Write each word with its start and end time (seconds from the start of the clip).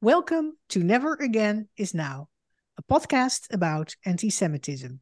Welcome 0.00 0.52
to 0.68 0.84
Never 0.84 1.14
Again 1.14 1.66
is 1.76 1.92
Now, 1.92 2.28
a 2.78 2.82
podcast 2.84 3.52
about 3.52 3.96
anti 4.04 4.30
Semitism. 4.30 5.00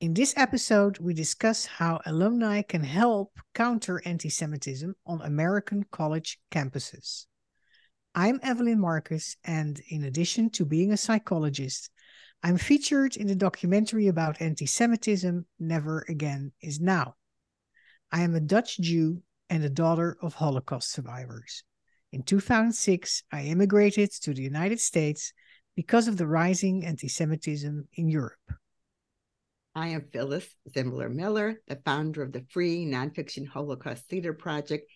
In 0.00 0.12
this 0.12 0.34
episode, 0.36 0.98
we 0.98 1.14
discuss 1.14 1.66
how 1.66 2.00
alumni 2.04 2.62
can 2.62 2.82
help 2.82 3.30
counter 3.54 4.02
anti 4.04 4.28
Semitism 4.28 4.92
on 5.06 5.22
American 5.22 5.84
college 5.92 6.40
campuses. 6.50 7.26
I'm 8.12 8.40
Evelyn 8.42 8.80
Marcus, 8.80 9.36
and 9.44 9.80
in 9.88 10.02
addition 10.02 10.50
to 10.50 10.64
being 10.64 10.92
a 10.92 10.96
psychologist, 10.96 11.88
I'm 12.42 12.58
featured 12.58 13.16
in 13.16 13.28
the 13.28 13.36
documentary 13.36 14.08
about 14.08 14.42
anti 14.42 14.66
Semitism, 14.66 15.46
Never 15.60 16.04
Again 16.08 16.50
is 16.60 16.80
Now. 16.80 17.14
I 18.10 18.22
am 18.22 18.34
a 18.34 18.40
Dutch 18.40 18.80
Jew 18.80 19.22
and 19.48 19.62
a 19.62 19.70
daughter 19.70 20.16
of 20.20 20.34
Holocaust 20.34 20.90
survivors. 20.90 21.62
In 22.14 22.22
2006, 22.22 23.24
I 23.32 23.42
immigrated 23.42 24.12
to 24.22 24.32
the 24.32 24.42
United 24.42 24.78
States 24.78 25.32
because 25.74 26.06
of 26.06 26.16
the 26.16 26.28
rising 26.28 26.84
anti 26.86 27.08
Semitism 27.08 27.88
in 27.94 28.08
Europe. 28.08 28.52
I 29.74 29.88
am 29.88 30.06
Phyllis 30.12 30.46
Zimbler 30.72 31.08
Miller, 31.08 31.60
the 31.66 31.80
founder 31.84 32.22
of 32.22 32.30
the 32.30 32.46
free 32.50 32.86
nonfiction 32.86 33.48
Holocaust 33.48 34.04
Theater 34.08 34.32
Project, 34.32 34.88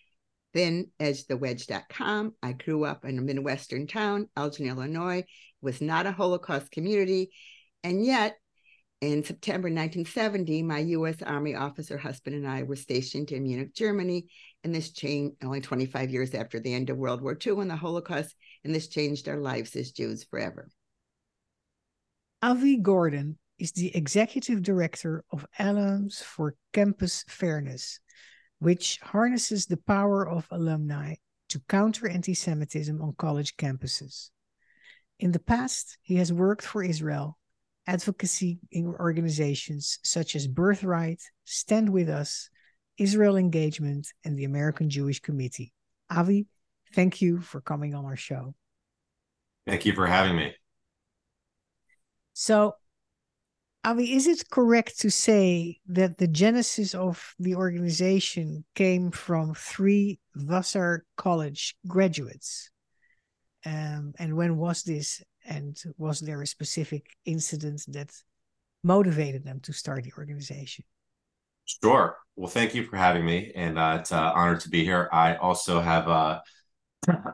then 0.53 0.91
edgethewedge.com. 1.01 2.35
I 2.41 2.53
grew 2.53 2.85
up 2.85 3.03
in 3.03 3.19
a 3.19 3.21
Midwestern 3.21 3.85
town, 3.85 4.29
Elgin, 4.37 4.67
Illinois. 4.67 5.17
It 5.17 5.25
was 5.61 5.81
not 5.81 6.05
a 6.05 6.13
Holocaust 6.13 6.71
community. 6.71 7.31
And 7.83 8.05
yet, 8.05 8.37
in 9.01 9.23
September 9.23 9.67
1970, 9.67 10.61
my 10.63 10.79
U.S. 10.79 11.21
Army 11.21 11.55
officer 11.55 11.97
husband 11.97 12.35
and 12.35 12.47
I 12.47 12.63
were 12.63 12.75
stationed 12.75 13.31
in 13.31 13.43
Munich, 13.43 13.73
Germany, 13.73 14.27
and 14.63 14.75
this 14.75 14.91
changed 14.91 15.37
only 15.43 15.61
25 15.61 16.09
years 16.09 16.33
after 16.33 16.59
the 16.59 16.73
end 16.73 16.89
of 16.89 16.97
World 16.97 17.21
War 17.21 17.37
II 17.45 17.61
and 17.61 17.69
the 17.69 17.77
Holocaust, 17.77 18.35
and 18.65 18.75
this 18.75 18.89
changed 18.89 19.29
our 19.29 19.37
lives 19.37 19.75
as 19.77 19.91
Jews 19.91 20.25
forever. 20.25 20.69
Avi 22.41 22.77
Gordon 22.77 23.37
is 23.57 23.71
the 23.71 23.95
executive 23.95 24.63
director 24.63 25.23
of 25.31 25.45
Alums 25.57 26.21
for 26.21 26.55
Campus 26.73 27.23
Fairness, 27.29 27.99
which 28.59 28.99
harnesses 29.01 29.65
the 29.65 29.77
power 29.77 30.27
of 30.27 30.45
alumni 30.51 31.15
to 31.49 31.61
counter 31.69 32.07
anti 32.09 32.33
Semitism 32.33 33.01
on 33.01 33.13
college 33.17 33.55
campuses. 33.55 34.29
In 35.19 35.31
the 35.31 35.39
past, 35.39 35.97
he 36.01 36.15
has 36.15 36.31
worked 36.31 36.63
for 36.63 36.83
Israel 36.83 37.37
advocacy 37.89 38.59
organizations 38.75 39.97
such 40.03 40.35
as 40.35 40.47
Birthright, 40.47 41.21
Stand 41.45 41.89
With 41.89 42.07
Us, 42.07 42.49
Israel 42.99 43.35
Engagement, 43.35 44.07
and 44.23 44.37
the 44.37 44.45
American 44.45 44.91
Jewish 44.91 45.19
Committee. 45.19 45.73
Avi, 46.11 46.45
thank 46.93 47.19
you 47.19 47.39
for 47.39 47.61
coming 47.61 47.95
on 47.95 48.05
our 48.05 48.15
show. 48.15 48.53
Thank 49.65 49.87
you 49.87 49.93
for 49.93 50.05
having 50.05 50.35
me. 50.35 50.53
So, 52.33 52.75
Avi, 53.83 54.13
is 54.13 54.27
it 54.27 54.49
correct 54.51 54.99
to 54.99 55.09
say 55.09 55.79
that 55.87 56.19
the 56.19 56.27
genesis 56.27 56.93
of 56.93 57.33
the 57.39 57.55
organization 57.55 58.65
came 58.75 59.09
from 59.09 59.55
three 59.55 60.19
Vassar 60.35 61.05
College 61.17 61.75
graduates? 61.87 62.69
Um, 63.65 64.13
and 64.19 64.37
when 64.37 64.57
was 64.57 64.83
this? 64.83 65.23
And 65.49 65.75
was 65.97 66.19
there 66.19 66.41
a 66.41 66.47
specific 66.47 67.17
incident 67.25 67.83
that 67.87 68.11
motivated 68.83 69.43
them 69.43 69.59
to 69.61 69.73
start 69.73 70.03
the 70.03 70.13
organization? 70.17 70.85
Sure. 71.65 72.17
Well, 72.35 72.49
thank 72.49 72.75
you 72.75 72.85
for 72.85 72.97
having 72.97 73.25
me, 73.25 73.51
and 73.55 73.77
uh, 73.77 73.97
it's 73.99 74.11
an 74.11 74.19
honor 74.19 74.57
to 74.57 74.69
be 74.69 74.83
here. 74.85 75.09
I 75.11 75.35
also 75.35 75.81
have 75.81 76.07
a, 76.07 76.41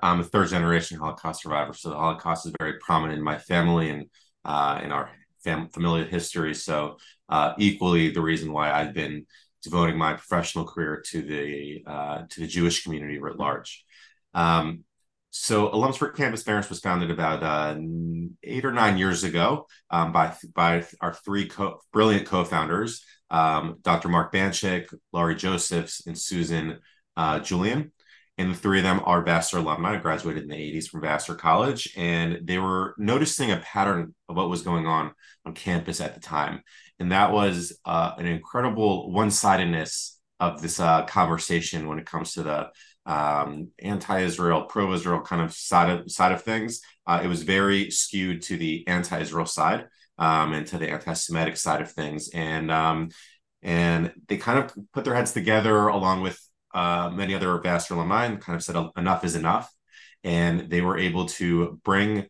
I'm 0.02 0.22
a 0.22 0.24
third 0.24 0.50
generation 0.50 0.98
Holocaust 0.98 1.44
survivor, 1.44 1.74
so 1.74 1.90
the 1.90 1.96
Holocaust 1.96 2.46
is 2.46 2.54
very 2.58 2.80
prominent 2.80 3.20
in 3.20 3.24
my 3.24 3.38
family 3.38 3.90
and 3.90 4.06
uh, 4.44 4.80
in 4.84 4.92
our 4.92 5.12
fam- 5.44 5.70
familial 5.70 6.08
history. 6.08 6.56
So, 6.56 6.98
uh, 7.30 7.54
equally, 7.58 8.12
the 8.12 8.22
reason 8.22 8.52
why 8.52 8.72
I've 8.72 8.94
been 8.94 9.26
devoting 9.62 9.98
my 9.98 10.14
professional 10.14 10.66
career 10.66 11.04
to 11.08 11.22
the 11.22 11.84
uh, 11.86 12.24
to 12.30 12.40
the 12.42 12.48
Jewish 12.48 12.84
community 12.84 13.20
writ 13.20 13.38
large. 13.38 13.86
Um, 14.34 14.86
so 15.38 15.68
Alums 15.68 15.98
for 15.98 16.08
Campus 16.12 16.44
Fairness 16.44 16.70
was 16.70 16.80
founded 16.80 17.12
about 17.12 17.44
uh, 17.44 17.78
eight 18.42 18.64
or 18.64 18.72
nine 18.72 18.98
years 18.98 19.26
ago 19.26 19.68
um, 19.90 20.14
by 20.14 20.34
by 20.54 20.86
our 21.02 21.14
three 21.14 21.50
co- 21.50 21.82
brilliant 21.92 22.26
co-founders, 22.26 23.04
um, 23.30 23.76
Dr. 23.82 24.08
Mark 24.08 24.34
Banchik, 24.34 24.94
Laurie 25.12 25.36
Josephs, 25.36 26.08
and 26.08 26.18
Susan 26.18 26.80
uh, 27.18 27.40
Julian. 27.40 27.92
And 28.38 28.52
the 28.52 28.56
three 28.56 28.78
of 28.78 28.86
them 28.86 29.02
are 29.04 29.24
Vassar 29.24 29.58
alumni, 29.58 29.98
graduated 29.98 30.44
in 30.44 30.50
the 30.50 30.56
80s 30.56 30.88
from 30.88 31.02
Vassar 31.02 31.36
College, 31.36 31.94
and 31.98 32.40
they 32.48 32.58
were 32.58 32.96
noticing 32.98 33.52
a 33.52 33.58
pattern 33.58 34.16
of 34.30 34.38
what 34.38 34.50
was 34.50 34.62
going 34.62 34.88
on 34.88 35.12
on 35.46 35.54
campus 35.54 36.00
at 36.00 36.14
the 36.14 36.22
time. 36.22 36.62
And 36.98 37.12
that 37.12 37.34
was 37.34 37.78
uh, 37.84 38.14
an 38.18 38.26
incredible 38.26 39.12
one 39.12 39.32
sidedness 39.32 40.18
of 40.40 40.62
this 40.62 40.80
uh, 40.80 41.04
conversation 41.06 41.88
when 41.88 42.00
it 42.00 42.06
comes 42.06 42.34
to 42.34 42.44
the 42.44 42.70
um, 43.06 43.70
anti-Israel, 43.80 44.64
pro-Israel 44.64 45.22
kind 45.22 45.42
of 45.42 45.54
side 45.54 45.90
of 45.90 46.12
side 46.12 46.32
of 46.32 46.44
things. 46.44 46.82
Uh, 47.06 47.22
it 47.24 47.28
was 47.28 47.44
very 47.44 47.92
skewed 47.92 48.42
to 48.44 48.58
the 48.58 48.88
anti-Israel 48.88 49.46
side 49.46 49.88
um, 50.18 50.54
and 50.54 50.66
to 50.68 50.78
the 50.78 50.90
anti-Semitic 50.90 51.58
side 51.58 51.82
of 51.82 51.92
things, 51.92 52.30
and 52.30 52.72
um, 52.72 53.10
and 53.62 54.14
they 54.28 54.38
kind 54.38 54.60
of 54.60 54.74
put 54.94 55.06
their 55.06 55.16
heads 55.16 55.34
together 55.34 55.88
along 55.88 56.22
with 56.22 56.40
uh, 56.74 57.10
many 57.14 57.34
other 57.34 57.58
Vassar 57.60 57.94
alumni 57.94 58.26
and 58.26 58.42
kind 58.42 58.56
of 58.56 58.64
said 58.64 58.76
enough 58.98 59.24
is 59.24 59.36
enough, 59.36 59.72
and 60.24 60.70
they 60.70 60.82
were 60.82 60.98
able 60.98 61.26
to 61.28 61.80
bring 61.84 62.28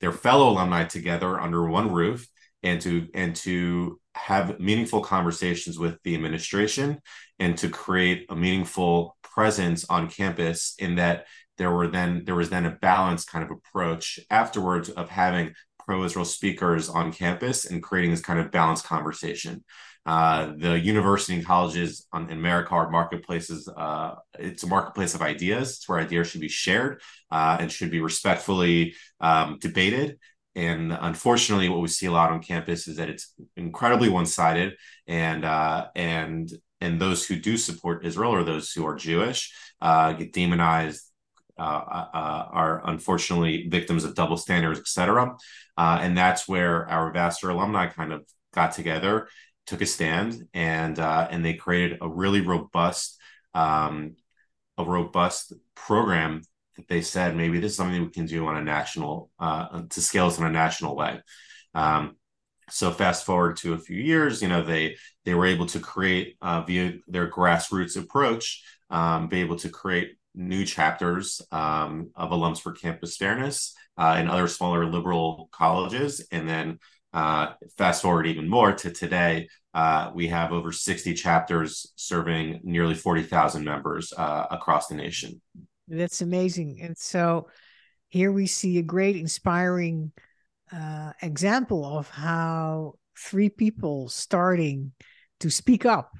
their 0.00 0.12
fellow 0.12 0.48
alumni 0.50 0.84
together 0.84 1.40
under 1.40 1.68
one 1.68 1.92
roof 1.92 2.26
and 2.62 2.80
to 2.80 3.08
and 3.14 3.36
to 3.36 4.00
have 4.14 4.58
meaningful 4.58 5.00
conversations 5.00 5.78
with 5.78 6.02
the 6.02 6.14
administration 6.14 7.00
and 7.38 7.56
to 7.58 7.68
create 7.68 8.26
a 8.30 8.36
meaningful 8.36 9.16
presence 9.34 9.84
on 9.88 10.08
campus 10.08 10.74
in 10.78 10.96
that 10.96 11.26
there 11.56 11.70
were 11.70 11.88
then 11.88 12.22
there 12.24 12.34
was 12.34 12.50
then 12.50 12.66
a 12.66 12.70
balanced 12.70 13.30
kind 13.30 13.44
of 13.44 13.50
approach 13.50 14.20
afterwards 14.30 14.88
of 14.90 15.08
having 15.08 15.52
pro-Israel 15.84 16.24
speakers 16.24 16.88
on 16.88 17.12
campus 17.12 17.64
and 17.64 17.82
creating 17.82 18.10
this 18.10 18.20
kind 18.20 18.38
of 18.38 18.50
balanced 18.50 18.84
conversation. 18.84 19.64
Uh, 20.06 20.52
the 20.56 20.78
university 20.78 21.34
and 21.34 21.44
colleges 21.44 22.06
on, 22.12 22.30
in 22.30 22.38
America 22.38 22.70
are 22.70 22.90
marketplaces. 22.90 23.68
Uh, 23.68 24.14
it's 24.38 24.62
a 24.62 24.66
marketplace 24.66 25.14
of 25.14 25.20
ideas. 25.20 25.70
It's 25.70 25.88
where 25.88 25.98
ideas 25.98 26.28
should 26.28 26.40
be 26.40 26.48
shared 26.48 27.02
uh, 27.30 27.58
and 27.60 27.70
should 27.70 27.90
be 27.90 28.00
respectfully 28.00 28.94
um, 29.20 29.58
debated 29.60 30.18
and 30.58 30.92
unfortunately, 30.92 31.68
what 31.68 31.80
we 31.80 31.86
see 31.86 32.06
a 32.06 32.10
lot 32.10 32.32
on 32.32 32.42
campus 32.42 32.88
is 32.88 32.96
that 32.96 33.08
it's 33.08 33.32
incredibly 33.56 34.08
one-sided, 34.08 34.74
and 35.06 35.44
uh, 35.44 35.86
and 35.94 36.50
and 36.80 37.00
those 37.00 37.26
who 37.26 37.36
do 37.36 37.56
support 37.56 38.04
Israel 38.04 38.34
or 38.34 38.44
those 38.44 38.72
who 38.72 38.86
are 38.86 38.94
Jewish 38.94 39.52
uh, 39.80 40.12
get 40.12 40.32
demonized, 40.32 41.04
uh, 41.58 41.62
uh, 41.62 42.08
uh 42.14 42.48
are 42.50 42.82
unfortunately 42.84 43.68
victims 43.68 44.04
of 44.04 44.14
double 44.14 44.36
standards, 44.36 44.78
etc. 44.78 45.36
Uh, 45.76 45.98
and 46.00 46.16
that's 46.16 46.48
where 46.48 46.88
our 46.88 47.12
Vassar 47.12 47.50
alumni 47.50 47.86
kind 47.86 48.12
of 48.12 48.24
got 48.52 48.72
together, 48.72 49.28
took 49.66 49.80
a 49.82 49.86
stand, 49.86 50.46
and 50.54 50.98
and 50.98 51.44
they 51.44 51.54
created 51.54 51.98
a 52.00 52.08
really 52.08 52.40
robust 52.40 53.18
um, 53.54 54.16
a 54.76 54.84
robust 54.84 55.52
program 55.74 56.42
that 56.76 56.88
they 56.88 57.02
said 57.02 57.36
maybe 57.36 57.58
this 57.58 57.72
is 57.72 57.76
something 57.76 58.02
we 58.02 58.10
can 58.10 58.26
do 58.26 58.46
on 58.46 58.56
a 58.56 58.62
national 58.62 59.30
uh, 59.38 59.82
to 59.90 60.00
scale 60.00 60.28
this 60.28 60.38
in 60.38 60.44
a 60.44 60.50
national 60.50 60.96
way. 60.96 61.20
Um, 61.74 62.16
so 62.70 62.90
fast 62.90 63.24
forward 63.24 63.56
to 63.58 63.74
a 63.74 63.78
few 63.78 63.96
years, 63.96 64.42
you 64.42 64.48
know 64.48 64.62
they 64.62 64.96
they 65.24 65.34
were 65.34 65.46
able 65.46 65.66
to 65.66 65.80
create 65.80 66.36
uh, 66.42 66.62
via 66.62 66.94
their 67.06 67.30
grassroots 67.30 67.96
approach, 67.96 68.62
um, 68.90 69.28
be 69.28 69.40
able 69.40 69.56
to 69.56 69.68
create 69.68 70.16
new 70.34 70.64
chapters 70.64 71.42
um, 71.50 72.10
of 72.14 72.30
alums 72.30 72.60
for 72.60 72.72
campus 72.72 73.16
fairness 73.16 73.74
uh, 73.96 74.16
in 74.20 74.28
other 74.28 74.48
smaller 74.48 74.86
liberal 74.86 75.48
colleges, 75.52 76.26
and 76.30 76.48
then 76.48 76.78
uh, 77.12 77.52
fast 77.76 78.02
forward 78.02 78.26
even 78.26 78.48
more 78.48 78.72
to 78.72 78.90
today, 78.90 79.48
uh, 79.74 80.10
we 80.14 80.28
have 80.28 80.52
over 80.52 80.72
60 80.72 81.14
chapters 81.14 81.92
serving 81.96 82.60
nearly 82.62 82.94
40,000 82.94 83.64
members 83.64 84.12
uh, 84.16 84.46
across 84.50 84.88
the 84.88 84.94
nation. 84.94 85.40
That's 85.88 86.20
amazing. 86.20 86.80
And 86.82 86.96
so 86.96 87.48
here 88.08 88.32
we 88.32 88.46
see 88.46 88.78
a 88.78 88.82
great 88.82 89.16
inspiring 89.16 90.12
uh, 90.72 91.12
example 91.22 91.84
of 91.84 92.08
how 92.10 92.94
three 93.16 93.48
people 93.48 94.08
starting 94.08 94.92
to 95.40 95.50
speak 95.50 95.86
up, 95.86 96.12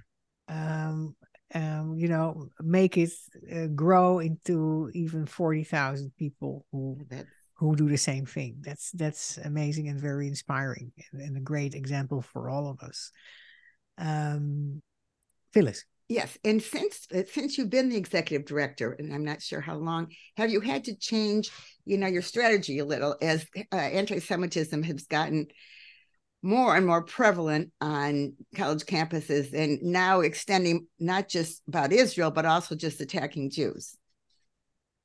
um, 0.48 1.14
um, 1.54 1.94
you 1.96 2.08
know, 2.08 2.48
make 2.60 2.96
it 2.96 3.10
uh, 3.54 3.66
grow 3.66 4.18
into 4.18 4.90
even 4.94 5.26
40,000 5.26 6.12
people 6.16 6.64
who 6.72 6.98
who 7.54 7.74
do 7.74 7.88
the 7.88 7.98
same 7.98 8.24
thing. 8.24 8.56
That's 8.60 8.92
that's 8.92 9.38
amazing 9.38 9.88
and 9.88 10.00
very 10.00 10.28
inspiring 10.28 10.92
and, 11.12 11.20
and 11.20 11.36
a 11.36 11.40
great 11.40 11.74
example 11.74 12.22
for 12.22 12.48
all 12.48 12.68
of 12.68 12.80
us. 12.80 13.10
Um, 13.98 14.80
Phyllis, 15.52 15.84
Yes, 16.08 16.38
and 16.42 16.62
since 16.62 17.06
uh, 17.14 17.24
since 17.30 17.58
you've 17.58 17.68
been 17.68 17.90
the 17.90 17.96
executive 17.96 18.46
director, 18.46 18.92
and 18.92 19.12
I'm 19.12 19.26
not 19.26 19.42
sure 19.42 19.60
how 19.60 19.76
long, 19.76 20.08
have 20.38 20.48
you 20.48 20.60
had 20.60 20.84
to 20.84 20.96
change, 20.96 21.50
you 21.84 21.98
know, 21.98 22.06
your 22.06 22.22
strategy 22.22 22.78
a 22.78 22.86
little 22.86 23.14
as 23.20 23.44
uh, 23.70 23.76
anti-Semitism 23.76 24.82
has 24.84 25.04
gotten 25.04 25.48
more 26.40 26.74
and 26.74 26.86
more 26.86 27.02
prevalent 27.02 27.72
on 27.82 28.32
college 28.56 28.84
campuses, 28.84 29.52
and 29.52 29.82
now 29.82 30.20
extending 30.20 30.86
not 30.98 31.28
just 31.28 31.62
about 31.68 31.92
Israel, 31.92 32.30
but 32.30 32.46
also 32.46 32.74
just 32.74 33.02
attacking 33.02 33.50
Jews? 33.50 33.97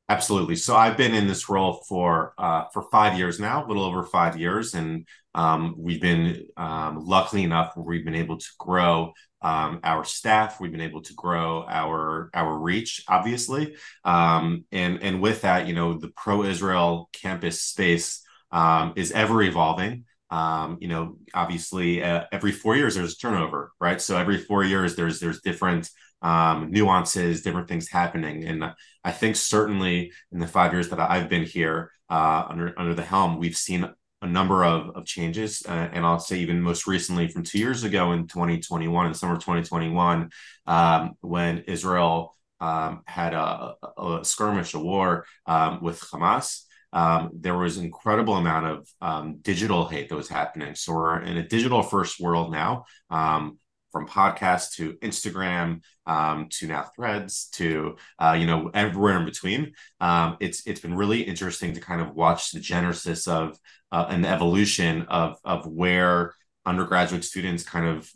Absolutely. 0.09 0.55
So 0.57 0.75
I've 0.75 0.97
been 0.97 1.13
in 1.15 1.27
this 1.27 1.47
role 1.49 1.81
for 1.87 2.33
uh, 2.37 2.65
for 2.73 2.83
five 2.91 3.17
years 3.17 3.39
now, 3.39 3.65
a 3.65 3.67
little 3.67 3.85
over 3.85 4.03
five 4.03 4.37
years, 4.37 4.73
and 4.73 5.07
um, 5.33 5.75
we've 5.77 6.01
been 6.01 6.45
um, 6.57 7.05
luckily 7.05 7.43
enough 7.43 7.73
we've 7.77 8.03
been 8.03 8.13
able 8.15 8.37
to 8.37 8.47
grow 8.59 9.13
um, 9.41 9.79
our 9.83 10.03
staff. 10.03 10.59
We've 10.59 10.71
been 10.73 10.81
able 10.81 11.01
to 11.03 11.13
grow 11.13 11.65
our 11.69 12.29
our 12.33 12.57
reach, 12.57 13.03
obviously, 13.07 13.75
um, 14.03 14.65
and 14.73 15.01
and 15.01 15.21
with 15.21 15.41
that, 15.41 15.67
you 15.67 15.73
know, 15.73 15.97
the 15.97 16.09
pro 16.09 16.43
Israel 16.43 17.09
campus 17.13 17.61
space 17.61 18.21
um, 18.51 18.93
is 18.97 19.11
ever 19.13 19.41
evolving. 19.41 20.03
Um, 20.33 20.79
you 20.81 20.87
know, 20.87 21.17
obviously, 21.35 22.01
uh, 22.03 22.23
every 22.31 22.51
four 22.51 22.75
years 22.75 22.95
there's 22.95 23.17
turnover, 23.17 23.71
right? 23.79 24.01
So 24.01 24.17
every 24.17 24.39
four 24.39 24.63
years 24.63 24.95
there's 24.95 25.19
there's 25.19 25.41
different 25.41 25.89
um, 26.23 26.71
nuances, 26.71 27.43
different 27.43 27.67
things 27.67 27.87
happening, 27.87 28.45
and 28.45 28.63
I 29.03 29.11
think 29.11 29.35
certainly 29.35 30.11
in 30.31 30.39
the 30.39 30.47
five 30.47 30.73
years 30.73 30.89
that 30.89 30.99
I've 30.99 31.29
been 31.29 31.43
here 31.43 31.91
uh, 32.09 32.45
under 32.49 32.73
under 32.79 32.95
the 32.95 33.03
helm, 33.03 33.37
we've 33.37 33.55
seen 33.55 33.87
a 34.23 34.27
number 34.27 34.63
of, 34.63 34.95
of 34.95 35.05
changes. 35.05 35.63
Uh, 35.67 35.89
and 35.93 36.03
I'll 36.05 36.19
say 36.19 36.39
even 36.39 36.61
most 36.61 36.87
recently 36.87 37.27
from 37.27 37.43
two 37.43 37.59
years 37.59 37.83
ago 37.83 38.13
in 38.13 38.25
2021, 38.25 39.07
in 39.07 39.13
summer 39.13 39.35
2021, 39.35 40.31
um, 40.65 41.11
when 41.21 41.59
Israel 41.67 42.35
um, 42.59 43.01
had 43.05 43.33
a, 43.33 43.75
a, 43.97 44.19
skirmish, 44.23 44.73
a 44.73 44.79
war 44.79 45.25
um, 45.45 45.83
with 45.83 45.99
Hamas. 45.99 46.63
Um, 46.93 47.31
there 47.33 47.57
was 47.57 47.77
incredible 47.77 48.35
amount 48.35 48.67
of 48.67 48.89
um, 49.01 49.39
digital 49.41 49.85
hate 49.85 50.09
that 50.09 50.15
was 50.15 50.29
happening. 50.29 50.75
So 50.75 50.93
we're 50.93 51.21
in 51.21 51.37
a 51.37 51.47
digital 51.47 51.83
first 51.83 52.19
world 52.19 52.51
now. 52.51 52.85
Um, 53.09 53.57
from 53.93 54.07
podcasts 54.07 54.73
to 54.75 54.93
Instagram 54.95 55.81
um, 56.07 56.47
to 56.49 56.67
now 56.67 56.81
Threads 56.95 57.47
to 57.53 57.95
uh, 58.19 58.35
you 58.37 58.47
know 58.47 58.69
everywhere 58.73 59.19
in 59.19 59.25
between. 59.25 59.73
Um, 60.01 60.35
it's 60.41 60.65
it's 60.65 60.81
been 60.81 60.95
really 60.97 61.21
interesting 61.21 61.73
to 61.75 61.79
kind 61.79 62.01
of 62.01 62.13
watch 62.15 62.51
the 62.51 62.59
genesis 62.59 63.27
of 63.27 63.57
uh, 63.91 64.17
the 64.17 64.27
evolution 64.27 65.03
of 65.03 65.37
of 65.45 65.65
where 65.67 66.33
undergraduate 66.65 67.23
students 67.23 67.63
kind 67.63 67.85
of 67.85 68.09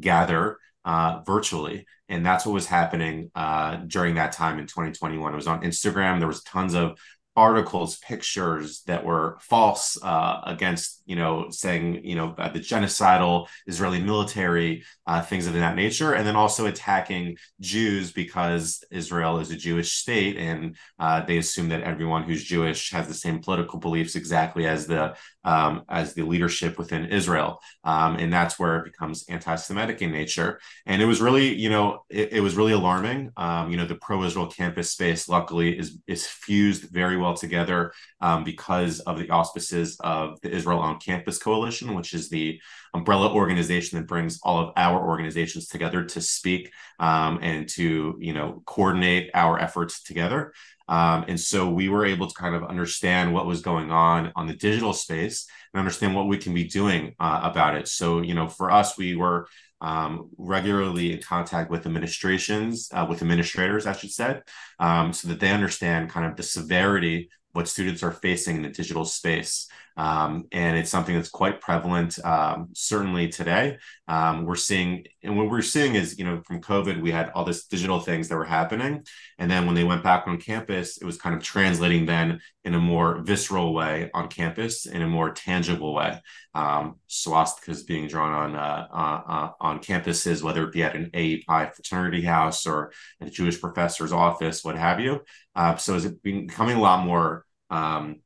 gather 0.00 0.58
uh, 0.84 1.20
virtually, 1.26 1.86
and 2.08 2.24
that's 2.24 2.46
what 2.46 2.52
was 2.52 2.66
happening 2.66 3.30
uh, 3.34 3.76
during 3.76 4.14
that 4.14 4.32
time 4.32 4.58
in 4.58 4.66
2021. 4.66 5.32
It 5.32 5.36
was 5.36 5.48
on 5.48 5.62
Instagram. 5.62 6.20
There 6.20 6.28
was 6.28 6.44
tons 6.44 6.74
of 6.74 6.98
articles, 7.36 7.98
pictures 7.98 8.82
that 8.86 9.04
were 9.04 9.38
false 9.40 9.98
uh, 10.02 10.40
against, 10.44 11.02
you 11.04 11.16
know, 11.16 11.48
saying, 11.50 12.04
you 12.04 12.14
know, 12.14 12.34
the 12.36 12.60
genocidal 12.60 13.48
Israeli 13.66 14.00
military, 14.00 14.84
uh, 15.06 15.20
things 15.20 15.46
of 15.46 15.54
that 15.54 15.74
nature, 15.74 16.12
and 16.12 16.26
then 16.26 16.36
also 16.36 16.66
attacking 16.66 17.36
Jews 17.60 18.12
because 18.12 18.84
Israel 18.90 19.40
is 19.40 19.50
a 19.50 19.56
Jewish 19.56 19.94
state, 19.94 20.36
and 20.36 20.76
uh, 20.98 21.22
they 21.22 21.38
assume 21.38 21.70
that 21.70 21.82
everyone 21.82 22.22
who's 22.22 22.44
Jewish 22.44 22.92
has 22.92 23.08
the 23.08 23.14
same 23.14 23.40
political 23.40 23.80
beliefs 23.80 24.14
exactly 24.14 24.66
as 24.66 24.86
the 24.86 25.16
um, 25.42 25.82
as 25.88 26.14
the 26.14 26.22
leadership 26.22 26.78
within 26.78 27.06
Israel, 27.06 27.60
um, 27.82 28.16
and 28.16 28.32
that's 28.32 28.58
where 28.58 28.76
it 28.76 28.84
becomes 28.84 29.24
anti-Semitic 29.28 30.00
in 30.00 30.10
nature. 30.12 30.60
And 30.86 31.02
it 31.02 31.06
was 31.06 31.20
really, 31.20 31.54
you 31.54 31.68
know, 31.68 32.04
it, 32.08 32.32
it 32.34 32.40
was 32.40 32.56
really 32.56 32.72
alarming. 32.72 33.30
Um, 33.36 33.70
you 33.70 33.76
know, 33.76 33.86
the 33.86 33.96
pro-Israel 33.96 34.46
campus 34.46 34.92
space, 34.92 35.28
luckily, 35.28 35.78
is 35.78 35.98
is 36.06 36.26
fused 36.26 36.84
very 36.90 37.16
well 37.16 37.23
together 37.32 37.92
um, 38.20 38.44
because 38.44 39.00
of 39.00 39.18
the 39.18 39.30
auspices 39.30 39.96
of 40.00 40.38
the 40.42 40.50
Israel 40.50 40.80
on 40.80 40.98
Campus 40.98 41.38
Coalition, 41.38 41.94
which 41.94 42.12
is 42.12 42.28
the 42.28 42.60
umbrella 42.92 43.32
organization 43.32 43.98
that 43.98 44.06
brings 44.06 44.38
all 44.42 44.58
of 44.58 44.72
our 44.76 45.02
organizations 45.08 45.68
together 45.68 46.04
to 46.04 46.20
speak 46.20 46.70
um, 47.00 47.38
and 47.40 47.68
to, 47.70 48.18
you 48.20 48.34
know, 48.34 48.62
coordinate 48.66 49.30
our 49.32 49.58
efforts 49.58 50.02
together. 50.02 50.52
Um, 50.86 51.24
and 51.28 51.40
so 51.40 51.70
we 51.70 51.88
were 51.88 52.04
able 52.04 52.26
to 52.28 52.34
kind 52.34 52.54
of 52.54 52.64
understand 52.64 53.32
what 53.32 53.46
was 53.46 53.62
going 53.62 53.90
on 53.90 54.32
on 54.36 54.46
the 54.46 54.54
digital 54.54 54.92
space 54.92 55.48
and 55.72 55.78
understand 55.78 56.14
what 56.14 56.28
we 56.28 56.36
can 56.36 56.52
be 56.52 56.64
doing 56.64 57.14
uh, 57.18 57.40
about 57.42 57.74
it. 57.76 57.88
So, 57.88 58.20
you 58.20 58.34
know, 58.34 58.48
for 58.48 58.70
us, 58.70 58.98
we 58.98 59.16
were 59.16 59.48
um, 59.80 60.30
regularly 60.38 61.12
in 61.12 61.20
contact 61.20 61.70
with 61.70 61.86
administrations, 61.86 62.88
uh, 62.92 63.06
with 63.08 63.22
administrators, 63.22 63.86
I 63.86 63.92
should 63.92 64.12
say, 64.12 64.40
um, 64.80 65.12
so 65.12 65.28
that 65.28 65.40
they 65.40 65.50
understand 65.50 66.10
kind 66.10 66.26
of 66.26 66.36
the 66.36 66.42
severity 66.42 67.30
what 67.52 67.68
students 67.68 68.02
are 68.02 68.12
facing 68.12 68.56
in 68.56 68.62
the 68.62 68.70
digital 68.70 69.04
space. 69.04 69.68
Um, 69.96 70.44
and 70.50 70.76
it's 70.76 70.90
something 70.90 71.14
that's 71.14 71.28
quite 71.28 71.60
prevalent, 71.60 72.18
um, 72.24 72.68
certainly 72.74 73.28
today. 73.28 73.78
Um, 74.08 74.44
we're 74.44 74.56
seeing, 74.56 75.04
and 75.22 75.36
what 75.36 75.48
we're 75.48 75.62
seeing 75.62 75.94
is, 75.94 76.18
you 76.18 76.24
know, 76.24 76.42
from 76.46 76.60
COVID, 76.60 77.00
we 77.00 77.12
had 77.12 77.30
all 77.30 77.44
this 77.44 77.66
digital 77.66 78.00
things 78.00 78.28
that 78.28 78.36
were 78.36 78.44
happening. 78.44 79.04
And 79.38 79.50
then 79.50 79.66
when 79.66 79.74
they 79.74 79.84
went 79.84 80.02
back 80.02 80.26
on 80.26 80.38
campus, 80.38 80.98
it 80.98 81.04
was 81.04 81.16
kind 81.16 81.34
of 81.34 81.42
translating 81.42 82.06
then 82.06 82.40
in 82.64 82.74
a 82.74 82.80
more 82.80 83.22
visceral 83.22 83.72
way 83.72 84.10
on 84.14 84.28
campus, 84.28 84.86
in 84.86 85.02
a 85.02 85.08
more 85.08 85.30
tangible 85.30 85.94
way. 85.94 86.20
Um, 86.54 86.96
swastikas 87.08 87.86
being 87.86 88.08
drawn 88.08 88.32
on 88.32 88.54
uh, 88.56 88.86
uh, 88.92 89.22
uh, 89.26 89.50
on 89.60 89.80
campuses, 89.80 90.42
whether 90.42 90.64
it 90.64 90.72
be 90.72 90.82
at 90.82 90.96
an 90.96 91.10
AEPI 91.12 91.74
fraternity 91.74 92.22
house 92.22 92.66
or 92.66 92.92
a 93.20 93.28
Jewish 93.30 93.60
professor's 93.60 94.12
office, 94.12 94.64
what 94.64 94.76
have 94.76 95.00
you. 95.00 95.20
Uh, 95.54 95.76
so 95.76 95.96
it's 95.96 96.06
becoming 96.06 96.76
a 96.76 96.80
lot 96.80 97.04
more 97.04 97.44
um, 97.70 98.20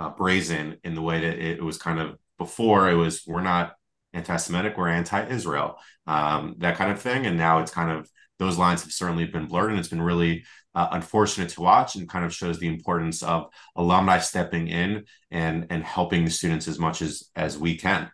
uh, 0.00 0.10
brazen 0.10 0.78
in 0.82 0.94
the 0.94 1.02
way 1.02 1.20
that 1.20 1.38
it 1.38 1.62
was 1.62 1.76
kind 1.76 2.00
of 2.00 2.16
before 2.38 2.90
it 2.90 2.94
was 2.94 3.22
we're 3.26 3.42
not 3.42 3.74
anti-Semitic, 4.14 4.76
we're 4.76 4.88
anti-Israel, 4.88 5.78
um, 6.06 6.56
that 6.58 6.76
kind 6.76 6.90
of 6.90 7.00
thing. 7.00 7.26
And 7.26 7.36
now 7.36 7.60
it's 7.60 7.70
kind 7.70 7.90
of 7.90 8.10
those 8.38 8.56
lines 8.56 8.82
have 8.82 8.92
certainly 8.92 9.26
been 9.26 9.46
blurred, 9.46 9.70
and 9.70 9.78
it's 9.78 9.88
been 9.88 10.00
really 10.00 10.44
uh, 10.74 10.88
unfortunate 10.92 11.50
to 11.50 11.60
watch, 11.60 11.94
and 11.94 12.08
kind 12.08 12.24
of 12.24 12.34
shows 12.34 12.58
the 12.58 12.68
importance 12.68 13.22
of 13.22 13.50
alumni 13.76 14.18
stepping 14.18 14.68
in 14.68 15.04
and 15.30 15.66
and 15.68 15.84
helping 15.84 16.24
the 16.24 16.30
students 16.30 16.66
as 16.66 16.78
much 16.78 17.02
as 17.02 17.28
as 17.36 17.58
we 17.58 17.76
can. 17.76 18.10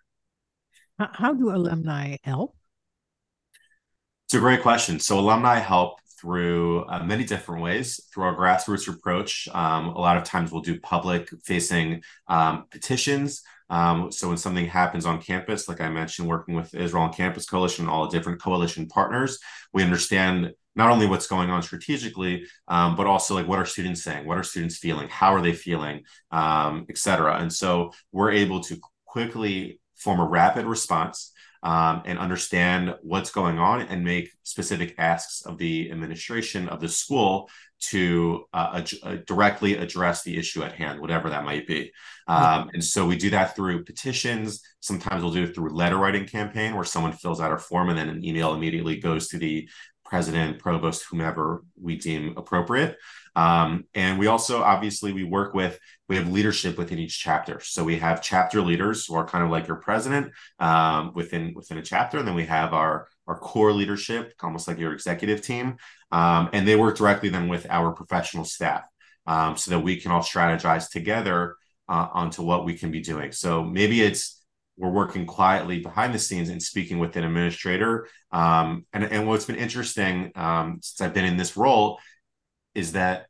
How 0.98 1.34
do 1.34 1.50
alumni 1.50 2.16
help? 2.24 2.56
It's 4.26 4.34
a 4.34 4.40
great 4.40 4.62
question. 4.62 4.98
So 4.98 5.20
alumni 5.20 5.58
help 5.60 6.00
through 6.18 6.84
uh, 6.84 7.04
many 7.04 7.24
different 7.24 7.62
ways 7.62 8.00
through 8.12 8.24
our 8.24 8.36
grassroots 8.36 8.88
approach. 8.88 9.48
Um, 9.52 9.88
a 9.88 9.98
lot 9.98 10.16
of 10.16 10.24
times 10.24 10.50
we'll 10.50 10.62
do 10.62 10.80
public 10.80 11.28
facing 11.44 12.02
um, 12.28 12.64
petitions. 12.70 13.42
Um, 13.68 14.12
so 14.12 14.28
when 14.28 14.36
something 14.36 14.66
happens 14.66 15.06
on 15.06 15.20
campus, 15.20 15.68
like 15.68 15.80
I 15.80 15.88
mentioned, 15.88 16.28
working 16.28 16.54
with 16.54 16.74
Israel 16.74 17.02
on 17.04 17.12
Campus 17.12 17.46
Coalition, 17.46 17.84
and 17.84 17.92
all 17.92 18.06
the 18.06 18.16
different 18.16 18.40
coalition 18.40 18.86
partners, 18.86 19.38
we 19.72 19.82
understand 19.82 20.52
not 20.76 20.90
only 20.90 21.06
what's 21.06 21.26
going 21.26 21.50
on 21.50 21.62
strategically, 21.62 22.46
um, 22.68 22.96
but 22.96 23.06
also 23.06 23.34
like 23.34 23.48
what 23.48 23.58
are 23.58 23.64
students 23.64 24.02
saying, 24.02 24.26
what 24.26 24.38
are 24.38 24.42
students 24.44 24.76
feeling, 24.76 25.08
how 25.08 25.34
are 25.34 25.40
they 25.40 25.52
feeling, 25.52 26.02
um, 26.30 26.86
et 26.88 26.98
cetera. 26.98 27.38
And 27.38 27.52
so 27.52 27.92
we're 28.12 28.32
able 28.32 28.60
to 28.60 28.78
quickly 29.06 29.80
form 29.96 30.20
a 30.20 30.28
rapid 30.28 30.66
response 30.66 31.32
um, 31.62 32.02
and 32.04 32.18
understand 32.18 32.94
what's 33.02 33.30
going 33.30 33.58
on 33.58 33.82
and 33.82 34.04
make 34.04 34.30
specific 34.42 34.94
asks 34.98 35.44
of 35.44 35.58
the 35.58 35.90
administration 35.90 36.68
of 36.68 36.80
the 36.80 36.88
school 36.88 37.48
to 37.78 38.44
uh, 38.52 38.70
ad- 38.82 38.90
uh, 39.02 39.16
directly 39.26 39.76
address 39.76 40.22
the 40.22 40.36
issue 40.36 40.62
at 40.62 40.72
hand, 40.72 41.00
whatever 41.00 41.30
that 41.30 41.44
might 41.44 41.66
be. 41.66 41.92
Um, 42.26 42.70
and 42.72 42.82
so 42.82 43.06
we 43.06 43.16
do 43.16 43.30
that 43.30 43.54
through 43.54 43.84
petitions. 43.84 44.62
Sometimes 44.80 45.22
we'll 45.22 45.32
do 45.32 45.44
it 45.44 45.54
through 45.54 45.70
letter 45.70 45.96
writing 45.96 46.26
campaign 46.26 46.74
where 46.74 46.84
someone 46.84 47.12
fills 47.12 47.40
out 47.40 47.52
a 47.52 47.58
form 47.58 47.88
and 47.88 47.98
then 47.98 48.08
an 48.08 48.24
email 48.24 48.54
immediately 48.54 48.96
goes 48.96 49.28
to 49.28 49.38
the 49.38 49.68
president, 50.04 50.58
provost, 50.58 51.04
whomever 51.10 51.64
we 51.80 51.96
deem 51.96 52.34
appropriate. 52.36 52.96
Um, 53.36 53.84
and 53.94 54.18
we 54.18 54.26
also 54.26 54.62
obviously 54.62 55.12
we 55.12 55.22
work 55.22 55.54
with 55.54 55.78
we 56.08 56.16
have 56.16 56.32
leadership 56.32 56.78
within 56.78 56.98
each 56.98 57.20
chapter. 57.20 57.60
So 57.60 57.84
we 57.84 57.98
have 57.98 58.22
chapter 58.22 58.62
leaders 58.62 59.06
who 59.06 59.14
are 59.14 59.26
kind 59.26 59.44
of 59.44 59.50
like 59.50 59.68
your 59.68 59.76
president 59.76 60.32
um, 60.58 61.12
within 61.14 61.52
within 61.54 61.78
a 61.78 61.82
chapter, 61.82 62.18
and 62.18 62.26
then 62.26 62.34
we 62.34 62.46
have 62.46 62.72
our 62.72 63.08
our 63.26 63.38
core 63.38 63.72
leadership, 63.72 64.32
almost 64.42 64.66
like 64.66 64.78
your 64.78 64.92
executive 64.92 65.42
team, 65.42 65.76
um, 66.12 66.48
and 66.52 66.66
they 66.66 66.76
work 66.76 66.96
directly 66.96 67.28
then 67.28 67.48
with 67.48 67.66
our 67.68 67.92
professional 67.92 68.44
staff, 68.44 68.86
um, 69.26 69.56
so 69.56 69.70
that 69.72 69.80
we 69.80 70.00
can 70.00 70.12
all 70.12 70.22
strategize 70.22 70.88
together 70.90 71.56
uh, 71.88 72.08
onto 72.12 72.42
what 72.42 72.64
we 72.64 72.74
can 72.74 72.90
be 72.90 73.00
doing. 73.00 73.32
So 73.32 73.62
maybe 73.62 74.00
it's 74.00 74.42
we're 74.78 74.90
working 74.90 75.26
quietly 75.26 75.80
behind 75.80 76.14
the 76.14 76.18
scenes 76.18 76.48
and 76.48 76.62
speaking 76.62 76.98
with 76.98 77.16
an 77.16 77.24
administrator. 77.24 78.08
Um, 78.30 78.84
and, 78.92 79.04
and 79.04 79.26
what's 79.26 79.46
been 79.46 79.56
interesting 79.56 80.32
um, 80.34 80.80
since 80.82 81.00
I've 81.00 81.14
been 81.14 81.24
in 81.24 81.38
this 81.38 81.56
role 81.56 81.98
is 82.76 82.92
that 82.92 83.26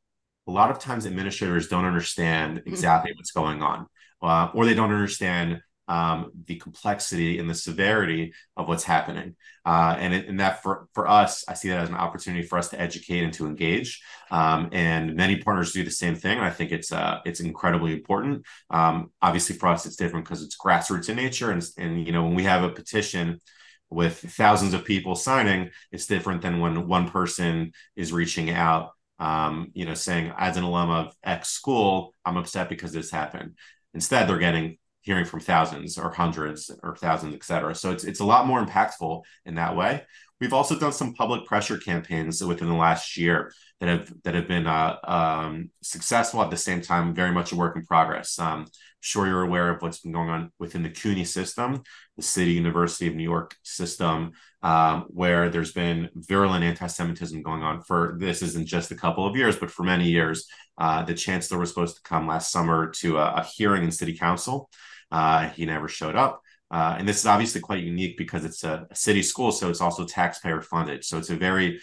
a 0.47 0.51
lot 0.51 0.71
of 0.71 0.79
times 0.79 1.07
administrators 1.07 1.69
don't 1.69 1.85
understand 1.85 2.59
mm-hmm. 2.59 2.69
exactly 2.69 3.13
what's 3.17 3.33
going 3.33 3.63
on, 3.63 3.87
uh, 4.23 4.51
or 4.55 4.65
they 4.65 4.75
don't 4.75 4.93
understand 4.93 5.61
um, 5.89 6.33
the 6.47 6.57
complexity 6.57 7.39
and 7.39 7.49
the 7.49 7.55
severity 7.55 8.33
of 8.57 8.67
what's 8.67 8.83
happening. 8.83 9.37
Uh, 9.65 9.97
and, 9.99 10.15
and 10.15 10.41
that 10.41 10.63
for, 10.63 10.89
for 10.95 11.09
us, 11.09 11.45
I 11.49 11.55
see 11.55 11.69
that 11.69 11.79
as 11.79 11.89
an 11.89 11.95
opportunity 11.95 12.45
for 12.45 12.59
us 12.59 12.71
to 12.71 12.81
educate 12.81 13.23
and 13.23 13.33
to 13.35 13.47
engage. 13.47 14.03
Um, 14.31 14.69
and 14.73 15.15
many 15.15 15.37
partners 15.37 15.73
do 15.73 15.85
the 15.85 15.91
same 15.91 16.17
thing. 16.17 16.39
And 16.39 16.47
I 16.47 16.51
think 16.51 16.73
it's 16.73 16.91
uh, 16.91 17.21
it's 17.25 17.41
incredibly 17.41 17.93
important. 17.93 18.45
Um, 18.71 19.13
obviously, 19.23 19.57
for 19.57 19.69
us, 19.69 19.87
it's 19.87 19.97
different 19.97 20.25
because 20.25 20.43
it's 20.43 20.59
grassroots 20.59 21.09
in 21.09 21.17
nature. 21.17 21.53
And, 21.53 21.65
and 21.79 22.05
you 22.05 22.13
know, 22.13 22.25
when 22.25 22.35
we 22.35 22.45
have 22.45 22.65
a 22.65 22.71
petition 22.71 23.41
with 23.89 24.19
thousands 24.19 24.75
of 24.75 24.85
people 24.85 25.15
signing, 25.15 25.71
it's 25.93 26.07
different 26.07 26.43
than 26.43 26.59
when 26.59 26.89
one 26.89 27.09
person 27.09 27.73
is 27.95 28.13
reaching 28.13 28.51
out 28.51 28.91
um, 29.19 29.71
you 29.75 29.85
know, 29.85 29.95
saying 29.95 30.33
as 30.37 30.57
an 30.57 30.65
alum 30.65 30.91
of 30.91 31.15
X 31.25 31.49
school, 31.49 32.13
I'm 32.25 32.37
upset 32.37 32.69
because 32.69 32.93
this 32.93 33.11
happened. 33.11 33.55
Instead, 33.95 34.29
they're 34.29 34.39
getting 34.39 34.79
hearing 35.01 35.25
from 35.25 35.41
thousands 35.41 35.99
or 35.99 36.11
hundreds 36.11 36.71
or 36.83 36.97
thousands, 36.97 37.35
et 37.35 37.45
cetera. 37.45 37.75
So 37.75 37.93
it's 37.93 38.05
it's 38.05 38.21
a 38.21 38.25
lot 38.25 38.47
more 38.47 38.65
impactful 38.65 39.23
in 39.45 39.55
that 39.55 39.77
way. 39.77 40.03
We've 40.41 40.53
also 40.53 40.79
done 40.79 40.93
some 40.93 41.15
public 41.15 41.47
pressure 41.47 41.79
campaigns 41.79 42.45
within 42.45 42.69
the 42.69 42.75
last 42.75 43.17
year 43.17 43.53
that 43.81 43.89
have 43.89 44.13
that 44.25 44.35
have 44.35 44.49
been 44.49 44.67
uh, 44.67 44.97
um, 45.05 45.71
successful 45.83 46.43
at 46.43 46.51
the 46.51 46.57
same 46.57 46.83
time, 46.83 47.15
very 47.15 47.33
much 47.33 47.53
a 47.53 47.57
work 47.57 47.77
in 47.77 47.85
progress. 47.85 48.39
Um, 48.39 48.67
sure, 49.01 49.27
you're 49.27 49.43
aware 49.43 49.71
of 49.71 49.81
what's 49.81 50.01
been 50.01 50.13
going 50.13 50.29
on 50.29 50.53
within 50.59 50.83
the 50.83 50.91
CUNY 50.91 51.25
system, 51.25 51.83
the 52.17 52.23
City 52.23 52.53
University 52.53 53.07
of 53.07 53.15
New 53.15 53.23
York 53.23 53.55
system, 53.63 54.33
um, 54.63 55.07
where 55.09 55.49
there's 55.49 55.73
been 55.73 56.11
virulent 56.15 56.65
anti-Semitism 56.65 57.43
going 57.43 57.63
on 57.63 57.83
for 57.83 58.17
this 58.19 58.43
isn't 58.43 58.67
just 58.67 58.91
a 58.91 58.97
couple 58.97 59.27
of 59.27 59.37
years, 59.37 59.57
but 59.57 59.71
for 59.71 59.85
many 59.85 60.09
years. 60.09 60.47
Uh, 60.79 61.03
the 61.03 61.15
chancellor 61.15 61.59
was 61.59 61.71
supposed 61.71 61.97
to 61.97 62.03
come 62.03 62.27
last 62.27 62.53
summer 62.53 62.91
to 62.91 63.17
a, 63.17 63.37
a 63.37 63.45
hearing 63.45 63.85
in 63.85 63.91
City 63.91 64.15
Council. 64.15 64.69
Uh, 65.11 65.49
he 65.49 65.65
never 65.65 65.89
showed 65.89 66.15
up. 66.15 66.43
Uh, 66.71 66.97
and 66.99 67.09
this 67.09 67.19
is 67.19 67.27
obviously 67.27 67.61
quite 67.61 67.85
unique 67.85 68.19
because 68.19 68.45
it's 68.45 68.65
a, 68.65 68.87
a, 68.91 68.95
city 68.95 69.23
school, 69.23 69.53
so 69.53 69.71
it's 69.71 69.81
also 69.81 70.05
taxpayer 70.05 70.61
funded. 70.61 71.05
So 71.05 71.17
it's 71.17 71.31
a 71.31 71.37
very 71.37 71.81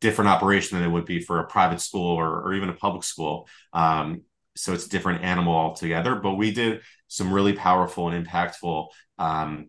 different 0.00 0.30
operation 0.30 0.78
than 0.78 0.88
it 0.88 0.90
would 0.90 1.04
be 1.04 1.20
for 1.20 1.38
a 1.38 1.46
private 1.46 1.80
school 1.80 2.16
or, 2.16 2.40
or 2.42 2.54
even 2.54 2.70
a 2.70 2.74
public 2.74 3.04
school. 3.04 3.46
Um, 3.72 4.22
so 4.56 4.72
it's 4.72 4.86
a 4.86 4.90
different 4.90 5.22
animal 5.22 5.54
altogether. 5.54 6.14
But 6.14 6.34
we 6.34 6.52
did 6.52 6.80
some 7.08 7.32
really 7.32 7.52
powerful 7.52 8.08
and 8.08 8.26
impactful 8.26 8.88
um, 9.18 9.68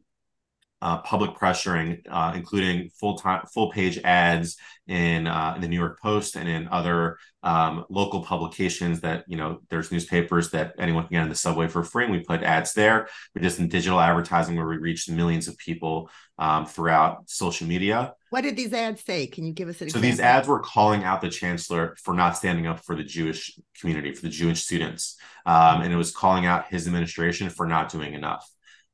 uh, 0.84 0.98
public 0.98 1.32
pressuring, 1.32 2.02
uh, 2.10 2.34
including 2.36 2.90
full 2.90 3.18
time, 3.18 3.46
full 3.54 3.72
page 3.72 3.98
ads 4.04 4.58
in, 4.86 5.28
uh, 5.28 5.54
in 5.56 5.62
the 5.62 5.68
New 5.70 5.80
York 5.80 5.98
Post 6.02 6.36
and 6.36 6.50
in 6.50 6.68
other 6.68 7.18
um, 7.42 7.86
local 7.90 8.22
publications. 8.22 9.00
That 9.00 9.24
you 9.26 9.38
know, 9.38 9.62
there's 9.70 9.94
newspapers 9.94 10.52
that 10.52 10.74
anyone 10.78 11.04
can 11.04 11.14
get 11.14 11.24
in 11.24 11.30
the 11.30 11.36
subway 11.36 11.70
for 11.70 11.86
free, 11.86 12.04
and 12.04 12.12
we 12.12 12.20
put 12.20 12.44
ads 12.44 12.74
there. 12.74 13.08
We 13.34 13.42
did 13.42 13.52
some 13.52 13.70
digital 13.70 13.98
advertising 13.98 14.58
where 14.58 14.68
we 14.68 14.76
reached 14.76 15.10
millions 15.10 15.48
of 15.48 15.58
people 15.58 16.10
um, 16.38 16.66
throughout 16.66 17.30
social 17.30 17.66
media. 17.66 18.14
What 18.32 18.42
did 18.42 18.58
these 18.58 18.74
ads 18.74 19.06
say? 19.06 19.28
Can 19.28 19.46
you 19.46 19.54
give 19.54 19.70
us 19.70 19.76
an 19.76 19.90
so 19.90 20.00
example? 20.00 20.10
these 20.10 20.20
ads 20.20 20.50
were 20.50 20.60
calling 20.60 21.06
out 21.06 21.22
the 21.22 21.30
chancellor 21.30 21.96
for 22.04 22.14
not 22.14 22.36
standing 22.36 22.68
up 22.68 22.84
for 22.84 22.98
the 22.98 23.06
Jewish 23.06 23.58
community, 23.80 24.14
for 24.14 24.24
the 24.24 24.30
Jewish 24.30 24.64
students, 24.64 25.16
um, 25.46 25.82
and 25.82 25.94
it 25.94 25.98
was 25.98 26.12
calling 26.12 26.46
out 26.46 26.68
his 26.68 26.88
administration 26.88 27.50
for 27.50 27.66
not 27.66 27.90
doing 27.90 28.16
enough. 28.16 28.46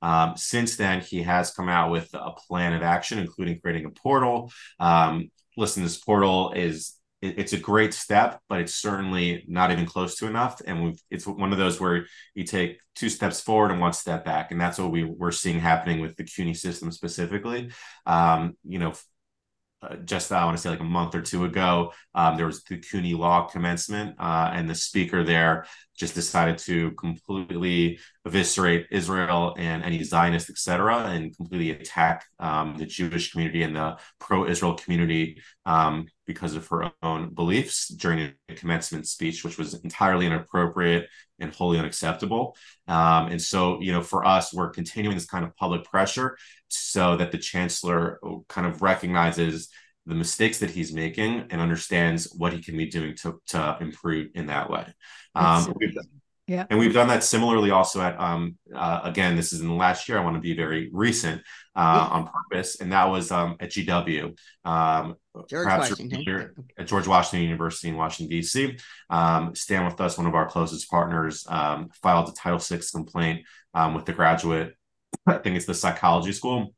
Um, 0.02 0.38
since 0.38 0.76
then, 0.76 1.02
he 1.02 1.24
has 1.24 1.52
come 1.52 1.70
out 1.70 1.92
with 1.92 2.10
a 2.14 2.32
plan 2.48 2.74
of 2.74 2.82
action, 2.82 3.20
including 3.20 3.60
creating 3.60 3.86
a 3.86 3.92
portal. 3.92 4.52
Um, 4.80 5.30
listen, 5.58 5.84
this 5.84 5.98
portal 5.98 6.52
is 6.54 6.96
it's 7.22 7.52
a 7.52 7.58
great 7.58 7.94
step, 7.94 8.40
but 8.48 8.62
it's 8.62 8.76
certainly 8.76 9.44
not 9.48 9.72
even 9.72 9.86
close 9.86 10.16
to 10.16 10.28
enough. 10.28 10.62
And 10.66 10.98
it's 11.12 11.28
one 11.28 11.52
of 11.52 11.58
those 11.58 11.80
where 11.80 12.06
you 12.34 12.46
take 12.46 12.80
two 12.96 13.10
steps 13.10 13.42
forward 13.42 13.72
and 13.72 13.82
one 13.82 13.94
step 13.94 14.24
back, 14.24 14.52
and 14.52 14.62
that's 14.62 14.80
what 14.80 14.92
we 14.92 15.04
we're 15.04 15.32
seeing 15.32 15.60
happening 15.60 16.00
with 16.00 16.16
the 16.16 16.24
CUNY 16.24 16.54
system 16.54 16.92
specifically. 16.92 17.72
Um, 18.06 18.56
you 18.64 18.80
know, 18.80 18.94
uh, 19.82 19.98
just 19.98 20.32
I 20.32 20.46
want 20.46 20.58
to 20.58 20.64
say 20.64 20.70
like 20.70 20.80
a 20.80 20.86
month 20.86 21.14
or 21.14 21.22
two 21.22 21.44
ago, 21.44 21.94
um, 22.16 22.38
there 22.38 22.46
was 22.46 22.64
the 22.64 22.78
CUNY 22.78 23.14
law 23.14 23.48
commencement, 23.48 24.16
uh, 24.18 24.52
and 24.54 24.70
the 24.70 24.76
speaker 24.76 25.24
there 25.24 25.66
just 26.00 26.16
decided 26.16 26.58
to 26.58 26.92
completely 26.92 28.00
eviscerate 28.26 28.88
Israel 28.90 29.54
and 29.58 29.84
any 29.84 30.02
Zionist, 30.04 30.50
etc., 30.50 30.98
and 31.10 31.36
completely 31.36 31.72
attack 31.72 32.26
um, 32.40 32.78
the 32.78 32.86
Jewish 32.86 33.32
community 33.32 33.64
and 33.64 33.76
the 33.76 33.98
pro-Israel 34.20 34.76
community 34.76 35.42
um, 35.66 36.08
because 36.26 36.56
of 36.56 36.66
her 36.70 36.92
own 37.04 37.34
beliefs 37.34 37.90
during 37.90 38.34
a 38.48 38.56
commencement 38.56 39.08
speech, 39.08 39.44
which 39.44 39.58
was 39.58 39.74
entirely 39.84 40.26
inappropriate 40.26 41.08
and 41.40 41.54
wholly 41.54 41.78
unacceptable. 41.78 42.56
Um, 42.88 43.28
and 43.28 43.42
so, 43.42 43.82
you 43.82 43.92
know, 43.92 44.02
for 44.02 44.26
us, 44.26 44.54
we're 44.54 44.70
continuing 44.70 45.16
this 45.16 45.26
kind 45.26 45.44
of 45.44 45.56
public 45.58 45.84
pressure 45.84 46.38
so 46.70 47.18
that 47.18 47.32
the 47.32 47.38
chancellor 47.38 48.20
kind 48.48 48.68
of 48.68 48.82
recognizes 48.82 49.70
the 50.10 50.16
mistakes 50.16 50.60
that 50.60 50.72
he's 50.72 50.92
making 50.92 51.46
and 51.50 51.62
understands 51.62 52.34
what 52.36 52.52
he 52.52 52.62
can 52.62 52.76
be 52.76 52.88
doing 52.88 53.16
to, 53.16 53.40
to 53.48 53.78
improve 53.80 54.30
in 54.34 54.48
that 54.48 54.70
way. 54.70 54.86
Um, 55.36 55.74
yeah. 56.48 56.66
And 56.72 56.80
we've 56.80 56.96
done 56.96 57.10
that 57.10 57.24
similarly 57.24 57.70
also 57.70 58.02
at, 58.02 58.20
um, 58.20 58.58
uh, 58.76 59.02
again, 59.04 59.36
this 59.36 59.54
is 59.54 59.62
in 59.62 59.68
the 59.68 59.74
last 59.76 60.10
year. 60.10 60.18
I 60.18 60.24
want 60.24 60.36
to 60.36 60.42
be 60.42 60.56
very 60.56 60.90
recent 60.92 61.44
uh, 61.76 62.08
yeah. 62.10 62.16
on 62.16 62.30
purpose. 62.30 62.82
And 62.82 62.92
that 62.92 63.06
was 63.06 63.32
um, 63.32 63.56
at 63.60 63.70
GW, 63.70 64.36
um, 64.66 65.16
George 65.48 65.64
perhaps 65.66 65.92
Washington. 65.92 66.56
at 66.76 66.88
George 66.88 67.08
Washington 67.08 67.48
University 67.48 67.90
in 67.90 67.98
Washington, 67.98 68.36
D.C. 68.36 68.78
Um, 69.12 69.54
Stand 69.54 69.86
With 69.86 70.02
Us, 70.02 70.18
one 70.18 70.26
of 70.26 70.34
our 70.34 70.50
closest 70.50 70.90
partners, 70.90 71.46
um, 71.48 71.90
filed 72.02 72.30
a 72.30 72.34
Title 72.34 72.58
VI 72.58 72.80
complaint 72.92 73.46
um, 73.76 73.94
with 73.94 74.06
the 74.06 74.14
graduate, 74.14 74.76
I 75.28 75.38
think 75.38 75.56
it's 75.56 75.68
the 75.68 75.76
psychology 75.76 76.32
school, 76.32 76.74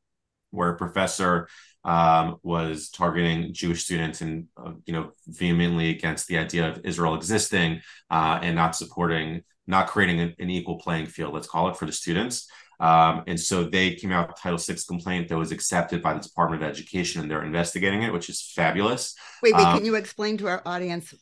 where 0.49 0.71
a 0.71 0.77
professor 0.77 1.47
um, 1.83 2.37
was 2.43 2.89
targeting 2.89 3.53
Jewish 3.53 3.83
students 3.83 4.21
and 4.21 4.47
uh, 4.57 4.73
you 4.85 4.93
know 4.93 5.11
vehemently 5.27 5.89
against 5.89 6.27
the 6.27 6.37
idea 6.37 6.69
of 6.69 6.81
Israel 6.83 7.15
existing 7.15 7.81
uh, 8.09 8.39
and 8.41 8.55
not 8.55 8.75
supporting, 8.75 9.43
not 9.67 9.87
creating 9.87 10.19
an, 10.19 10.35
an, 10.39 10.49
equal 10.49 10.77
playing 10.77 11.07
field, 11.07 11.33
let's 11.33 11.47
call 11.47 11.69
it, 11.69 11.77
for 11.77 11.85
the 11.85 11.91
students. 11.91 12.47
Um, 12.81 13.23
and 13.27 13.39
so 13.39 13.63
they 13.63 13.93
came 13.93 14.11
out 14.11 14.27
with 14.27 14.37
a 14.37 14.41
Title 14.41 14.57
VI 14.57 14.75
complaint 14.87 15.29
that 15.29 15.37
was 15.37 15.51
accepted 15.51 16.01
by 16.01 16.15
the 16.15 16.19
Department 16.19 16.63
of 16.63 16.69
Education, 16.69 17.21
and 17.21 17.29
they're 17.29 17.45
investigating 17.45 18.01
it, 18.01 18.11
which 18.11 18.27
is 18.27 18.41
fabulous. 18.41 19.13
Wait, 19.43 19.53
wait, 19.53 19.63
um, 19.63 19.77
can 19.77 19.85
you 19.85 19.93
explain 19.93 20.35
to 20.39 20.47
our 20.47 20.63
audience 20.65 21.13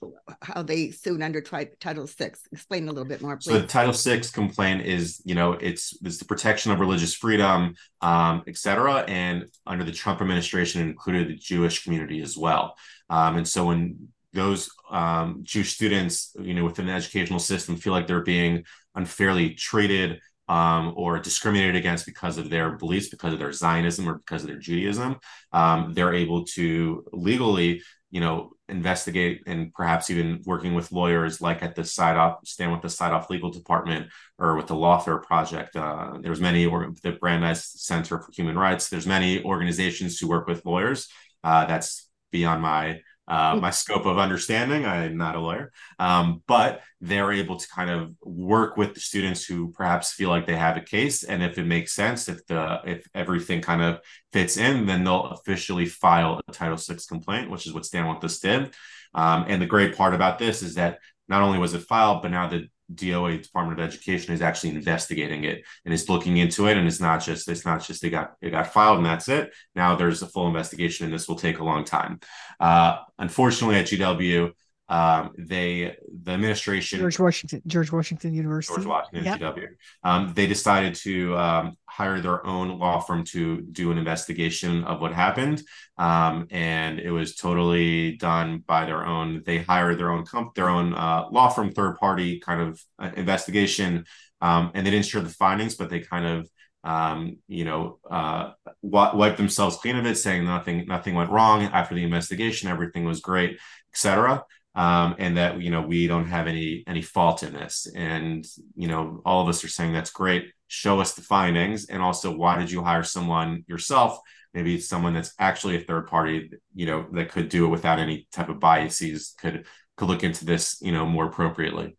how 0.41 0.63
they 0.63 0.91
sued 0.91 1.21
under 1.21 1.41
Title 1.41 2.07
VI? 2.07 2.31
Explain 2.53 2.87
a 2.87 2.93
little 2.93 3.07
bit 3.07 3.21
more, 3.21 3.35
please. 3.35 3.51
So 3.51 3.59
the 3.59 3.67
Title 3.67 3.91
VI 3.91 4.21
complaint 4.33 4.85
is, 4.85 5.21
you 5.25 5.35
know, 5.35 5.51
it's 5.51 5.97
it's 6.01 6.17
the 6.17 6.25
protection 6.25 6.71
of 6.71 6.79
religious 6.79 7.13
freedom, 7.13 7.75
um, 7.99 8.43
et 8.47 8.55
cetera, 8.55 9.03
and 9.09 9.45
under 9.67 9.83
the 9.83 9.91
Trump 9.91 10.21
administration, 10.21 10.81
it 10.81 10.85
included 10.85 11.27
the 11.27 11.35
Jewish 11.35 11.83
community 11.83 12.21
as 12.21 12.37
well. 12.37 12.75
Um, 13.09 13.35
and 13.35 13.47
so 13.47 13.65
when 13.65 14.07
those 14.31 14.69
um, 14.89 15.39
Jewish 15.43 15.73
students, 15.73 16.33
you 16.39 16.53
know, 16.53 16.63
within 16.63 16.85
the 16.85 16.93
educational 16.93 17.39
system 17.39 17.75
feel 17.75 17.91
like 17.91 18.07
they're 18.07 18.21
being 18.21 18.63
unfairly 18.95 19.55
treated 19.55 20.21
um, 20.49 20.93
or 20.97 21.19
discriminated 21.19 21.75
against 21.75 22.07
because 22.07 22.37
of 22.39 22.49
their 22.49 22.71
beliefs, 22.71 23.07
because 23.07 23.33
of 23.33 23.39
their 23.39 23.53
Zionism, 23.53 24.09
or 24.09 24.15
because 24.15 24.41
of 24.41 24.49
their 24.49 24.57
Judaism, 24.57 25.17
um, 25.53 25.93
they're 25.93 26.13
able 26.13 26.43
to 26.45 27.05
legally, 27.13 27.83
you 28.09 28.19
know, 28.19 28.51
investigate 28.67 29.43
and 29.45 29.71
perhaps 29.73 30.09
even 30.09 30.41
working 30.45 30.73
with 30.73 30.91
lawyers, 30.91 31.39
like 31.39 31.61
at 31.61 31.75
the 31.75 31.83
Saidoff, 31.83 32.37
stand 32.45 32.71
with 32.71 32.81
the 32.81 32.87
Saidoff 32.87 33.29
legal 33.29 33.51
department 33.51 34.07
or 34.39 34.55
with 34.55 34.65
the 34.65 34.75
Lawfare 34.75 35.21
Project. 35.21 35.75
Uh, 35.75 36.17
there's 36.19 36.41
many, 36.41 36.65
or 36.65 36.93
the 37.03 37.11
Brandeis 37.11 37.63
Center 37.77 38.19
for 38.19 38.31
Human 38.31 38.57
Rights. 38.57 38.89
There's 38.89 39.07
many 39.07 39.43
organizations 39.43 40.17
who 40.17 40.27
work 40.27 40.47
with 40.47 40.65
lawyers. 40.65 41.07
Uh, 41.43 41.65
that's 41.65 42.09
beyond 42.31 42.61
my 42.63 43.01
uh, 43.29 43.55
my 43.61 43.69
scope 43.69 44.05
of 44.05 44.17
understanding. 44.17 44.85
I'm 44.85 45.15
not 45.15 45.35
a 45.35 45.39
lawyer, 45.39 45.71
um, 45.99 46.41
but 46.47 46.81
they're 46.99 47.31
able 47.31 47.57
to 47.57 47.67
kind 47.69 47.89
of 47.89 48.15
work 48.23 48.75
with 48.75 48.95
the 48.95 48.99
students 48.99 49.45
who 49.45 49.71
perhaps 49.71 50.11
feel 50.11 50.29
like 50.29 50.47
they 50.47 50.55
have 50.55 50.77
a 50.77 50.81
case, 50.81 51.23
and 51.23 51.43
if 51.43 51.57
it 51.57 51.65
makes 51.65 51.93
sense, 51.93 52.27
if 52.27 52.45
the 52.47 52.81
if 52.85 53.07
everything 53.13 53.61
kind 53.61 53.81
of 53.81 53.99
fits 54.33 54.57
in, 54.57 54.87
then 54.87 55.03
they'll 55.03 55.27
officially 55.27 55.85
file 55.85 56.41
a 56.47 56.51
Title 56.51 56.77
VI 56.77 56.97
complaint, 57.07 57.49
which 57.49 57.67
is 57.67 57.73
what 57.73 57.85
Stand 57.85 58.09
With 58.09 58.41
did. 58.41 58.73
Um, 59.13 59.45
and 59.47 59.61
the 59.61 59.67
great 59.67 59.95
part 59.95 60.13
about 60.13 60.39
this 60.39 60.61
is 60.61 60.75
that 60.75 60.99
not 61.27 61.41
only 61.41 61.59
was 61.59 61.73
it 61.73 61.81
filed, 61.81 62.21
but 62.23 62.31
now 62.31 62.47
the 62.47 62.67
DOE 62.93 63.37
Department 63.37 63.79
of 63.79 63.87
Education 63.87 64.33
is 64.33 64.41
actually 64.41 64.71
investigating 64.71 65.43
it 65.43 65.63
and 65.85 65.93
is 65.93 66.09
looking 66.09 66.37
into 66.37 66.67
it. 66.67 66.77
And 66.77 66.87
it's 66.87 66.99
not 66.99 67.21
just 67.23 67.47
it's 67.47 67.65
not 67.65 67.83
just 67.83 68.03
it 68.03 68.09
got 68.09 68.33
it 68.41 68.51
got 68.51 68.73
filed 68.73 68.97
and 68.97 69.05
that's 69.05 69.29
it. 69.29 69.53
Now 69.75 69.95
there's 69.95 70.21
a 70.21 70.27
full 70.27 70.47
investigation 70.47 71.05
and 71.05 71.13
this 71.13 71.27
will 71.27 71.35
take 71.35 71.59
a 71.59 71.63
long 71.63 71.83
time. 71.83 72.19
Uh, 72.59 72.97
unfortunately, 73.17 73.77
at 73.77 73.87
GW, 73.87 74.51
um, 74.89 75.31
they 75.37 75.95
the 76.23 76.31
administration 76.31 76.99
George 76.99 77.19
Washington 77.19 77.61
George 77.67 77.91
Washington 77.91 78.33
University. 78.33 78.75
George 78.75 78.87
Washington 78.87 79.23
yep. 79.23 79.39
GW 79.39 79.67
um, 80.03 80.33
they 80.35 80.47
decided 80.47 80.95
to 80.95 81.37
um, 81.37 81.77
hire 81.85 82.19
their 82.19 82.45
own 82.45 82.79
law 82.79 82.99
firm 82.99 83.23
to 83.25 83.61
do 83.61 83.91
an 83.91 83.97
investigation 83.97 84.83
of 84.85 84.99
what 84.99 85.13
happened. 85.13 85.61
Um, 85.97 86.47
and 86.49 86.99
it 86.99 87.11
was 87.11 87.35
totally 87.35 88.17
done 88.17 88.63
by 88.65 88.85
their 88.85 89.05
own 89.05 89.43
they 89.45 89.59
hired 89.59 89.99
their 89.99 90.09
own 90.09 90.25
comp 90.25 90.55
their 90.55 90.69
own 90.69 90.93
uh, 90.93 91.27
law 91.31 91.49
firm 91.49 91.71
third 91.71 91.97
party 91.97 92.39
kind 92.39 92.61
of 92.61 92.81
uh, 92.97 93.11
investigation. 93.15 94.05
Um, 94.41 94.71
and 94.73 94.87
they 94.87 94.91
didn't 94.91 95.05
share 95.05 95.21
the 95.21 95.29
findings 95.29 95.75
but 95.75 95.89
they 95.89 95.99
kind 95.99 96.25
of 96.25 96.49
um, 96.83 97.37
you 97.47 97.65
know, 97.65 97.99
uh, 98.09 98.51
wipe 98.81 99.37
themselves 99.37 99.77
clean 99.77 99.97
of 99.97 100.05
it, 100.05 100.15
saying 100.15 100.45
nothing 100.45 100.85
nothing 100.87 101.13
went 101.13 101.29
wrong. 101.29 101.63
After 101.63 101.93
the 101.93 102.03
investigation, 102.03 102.69
everything 102.69 103.03
was 103.03 103.19
great, 103.19 103.59
etc. 103.93 104.45
Um, 104.79 105.15
and 105.19 105.35
that 105.35 105.61
you 105.61 105.71
know 105.71 105.81
we 105.81 106.07
don't 106.07 106.29
have 106.29 106.47
any 106.47 106.85
any 106.87 107.01
fault 107.01 107.43
in 107.43 107.51
this, 107.51 107.85
and 107.93 108.45
you 108.77 108.87
know 108.87 109.21
all 109.25 109.41
of 109.41 109.49
us 109.49 109.61
are 109.65 109.67
saying 109.67 109.91
that's 109.91 110.09
great. 110.09 110.53
Show 110.67 111.01
us 111.01 111.15
the 111.15 111.21
findings, 111.21 111.89
and 111.89 112.01
also 112.01 112.33
why 112.33 112.57
did 112.57 112.71
you 112.71 112.81
hire 112.81 113.03
someone 113.03 113.65
yourself? 113.67 114.19
Maybe 114.53 114.75
it's 114.75 114.87
someone 114.87 115.13
that's 115.13 115.33
actually 115.37 115.75
a 115.75 115.81
third 115.81 116.07
party, 116.07 116.51
you 116.73 116.85
know, 116.85 117.07
that 117.11 117.29
could 117.29 117.49
do 117.49 117.65
it 117.65 117.69
without 117.69 117.99
any 117.99 118.29
type 118.31 118.47
of 118.47 118.61
biases, 118.61 119.35
could 119.37 119.65
could 119.97 120.07
look 120.07 120.23
into 120.23 120.45
this, 120.45 120.77
you 120.81 120.93
know, 120.93 121.05
more 121.05 121.25
appropriately. 121.25 121.97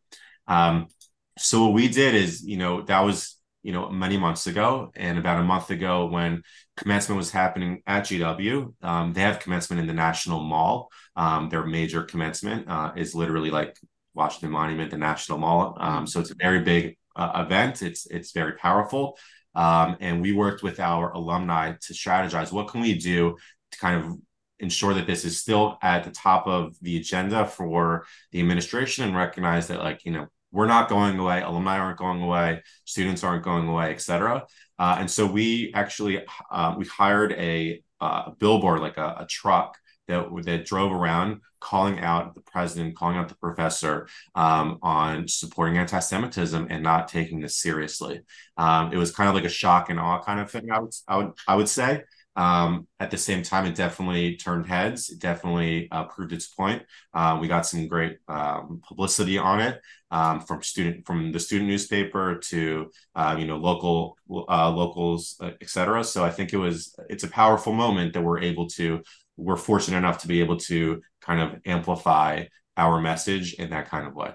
Um, 0.49 0.87
so 1.39 1.65
what 1.65 1.75
we 1.75 1.89
did 1.89 2.15
is, 2.15 2.43
you 2.43 2.57
know, 2.57 2.81
that 2.83 3.01
was 3.01 3.37
you 3.63 3.73
know 3.73 3.91
many 3.91 4.17
months 4.17 4.47
ago 4.47 4.91
and 4.97 5.19
about 5.19 5.41
a 5.41 5.45
month 5.45 5.71
ago 5.71 6.07
when 6.07 6.43
commencement 6.77 7.19
was 7.19 7.31
happening 7.31 7.83
at 7.87 8.05
gw 8.05 8.73
um, 8.83 9.13
they 9.13 9.21
have 9.21 9.39
commencement 9.41 9.81
in 9.81 9.87
the 9.87 9.93
national 9.93 10.41
mall. 10.41 10.89
Um, 11.17 11.49
their 11.49 11.67
major 11.67 12.03
commencement 12.03 12.69
uh, 12.69 12.93
is 12.97 13.15
literally 13.15 13.51
like 13.51 13.77
washington 14.15 14.51
monument 14.51 14.91
the 14.91 14.99
national 14.99 15.39
mall. 15.39 15.77
Um, 15.79 16.07
so 16.07 16.21
it's 16.21 16.31
a 16.31 16.37
very 16.37 16.61
big 16.61 16.97
uh, 17.17 17.45
event. 17.47 17.83
It's 17.83 18.07
it's 18.07 18.33
very 18.33 18.53
powerful. 18.53 19.19
Um, 19.55 19.97
and 20.01 20.23
we 20.23 20.33
worked 20.33 20.63
with 20.63 20.79
our 20.79 21.11
alumni 21.13 21.73
to 21.73 21.93
strategize 21.93 22.53
what 22.53 22.69
can 22.69 22.81
we 22.81 22.95
do 22.95 23.37
to 23.73 23.79
kind 23.79 24.05
of 24.05 24.17
ensure 24.61 24.95
that 24.95 25.07
this 25.07 25.25
is 25.25 25.41
still 25.41 25.79
at 25.83 26.05
the 26.05 26.11
top 26.11 26.47
of 26.47 26.77
the 26.83 26.97
agenda 26.99 27.47
for 27.47 28.07
the 28.31 28.41
administration 28.41 29.05
and 29.05 29.17
recognize 29.17 29.69
that 29.69 29.79
like 29.79 30.05
you 30.05 30.13
know 30.13 30.27
we're 30.53 30.67
not 30.67 30.89
going 30.89 31.19
away 31.19 31.43
alumni 31.43 31.79
aren't 31.79 31.99
going 31.99 32.23
away 32.23 32.63
students 32.85 33.25
aren't 33.25 33.45
going 33.45 33.69
away 33.69 33.93
etc 33.93 34.45
uh, 34.79 34.97
and 34.99 35.11
so 35.11 35.27
we 35.27 35.73
actually 35.75 36.23
uh, 36.51 36.75
we 36.77 36.85
hired 36.87 37.33
a, 37.33 37.83
uh, 38.01 38.31
billboard 38.39 38.81
like 38.81 38.97
a, 38.97 39.17
a, 39.21 39.27
truck 39.27 39.77
that 40.09 40.27
that 40.45 40.65
drove 40.65 40.91
around 40.91 41.41
calling 41.61 42.01
out 42.01 42.35
the 42.35 42.41
president 42.41 42.97
calling 42.97 43.19
out 43.19 43.29
the 43.29 43.35
professor 43.37 44.09
um, 44.35 44.79
on 44.83 45.29
supporting 45.29 45.77
anti-semitism 45.77 46.67
and 46.71 46.83
not 46.83 47.09
taking 47.09 47.41
this 47.41 47.59
seriously. 47.59 48.23
Um, 48.57 48.91
it 48.91 48.97
was 48.97 49.13
kind 49.13 49.29
of 49.29 49.35
like 49.35 49.45
a 49.45 49.51
shock 49.51 49.91
and 49.91 50.01
awe 50.01 50.23
kind 50.23 50.41
of 50.41 50.51
thing 50.51 50.71
i 50.71 50.79
would 50.79 50.95
i 51.07 51.17
would 51.19 51.33
i 51.47 51.55
would 51.55 51.69
say 51.69 52.03
um, 52.37 52.87
at 52.99 53.11
the 53.11 53.19
same 53.19 53.43
time, 53.43 53.67
it 53.67 53.75
definitely 53.75 54.37
turned 54.37 54.67
heads. 54.67 55.11
It 55.11 55.19
definitely 55.19 55.89
uh, 55.91 56.05
proved 56.05 56.33
its 56.33 56.47
point. 56.47 56.83
Uh, 57.13 57.39
we 57.41 57.49
got 57.49 57.67
some 57.67 57.89
great 57.89 58.19
um, 58.29 58.81
publicity 58.87 59.37
on 59.37 59.61
it 59.61 59.81
um, 60.11 60.41
from 60.41 60.63
student 60.63 61.07
from 61.07 61.33
the 61.33 61.41
student 61.41 61.69
newspaper 61.69 62.37
to 62.37 62.91
uh, 63.15 63.37
you 63.39 63.47
know 63.47 63.57
local 63.57 64.17
uh, 64.31 64.71
locals, 64.71 65.37
uh, 65.41 65.51
etc. 65.61 66.05
So 66.05 66.25
I 66.25 66.31
think 66.31 66.53
it 66.53 66.59
was 66.59 66.95
it's 67.09 67.25
a 67.25 67.29
powerful 67.29 67.73
moment 67.73 68.13
that 68.15 68.23
we're 68.23 68.41
able 68.41 68.69
to. 68.69 69.03
We're 69.37 69.57
fortunate 69.57 69.99
enough 69.99 70.19
to 70.19 70.29
be 70.29 70.41
able 70.41 70.59
to 70.59 71.03
kind 71.21 71.41
of 71.41 71.61
amplify 71.65 72.45
our 72.77 73.01
message 73.01 73.55
in 73.55 73.71
that 73.71 73.89
kind 73.89 74.07
of 74.07 74.15
way. 74.15 74.33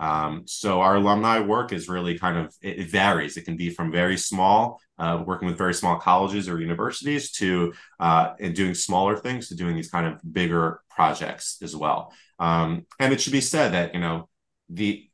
Um, 0.00 0.42
so 0.46 0.80
our 0.80 0.96
alumni 0.96 1.40
work 1.40 1.72
is 1.72 1.88
really 1.88 2.18
kind 2.18 2.38
of 2.38 2.54
it, 2.62 2.78
it 2.78 2.90
varies. 2.90 3.36
It 3.36 3.44
can 3.44 3.56
be 3.56 3.70
from 3.70 3.90
very 3.90 4.16
small, 4.16 4.80
uh, 4.98 5.22
working 5.26 5.48
with 5.48 5.58
very 5.58 5.74
small 5.74 5.98
colleges 5.98 6.48
or 6.48 6.60
universities, 6.60 7.32
to 7.32 7.72
uh, 7.98 8.34
and 8.38 8.54
doing 8.54 8.74
smaller 8.74 9.16
things 9.16 9.48
to 9.48 9.56
doing 9.56 9.74
these 9.74 9.90
kind 9.90 10.06
of 10.06 10.20
bigger 10.32 10.80
projects 10.88 11.58
as 11.62 11.74
well. 11.74 12.12
Um, 12.38 12.86
and 13.00 13.12
it 13.12 13.20
should 13.20 13.32
be 13.32 13.40
said 13.40 13.72
that 13.72 13.94
you 13.94 14.00
know 14.00 14.28
the 14.68 15.08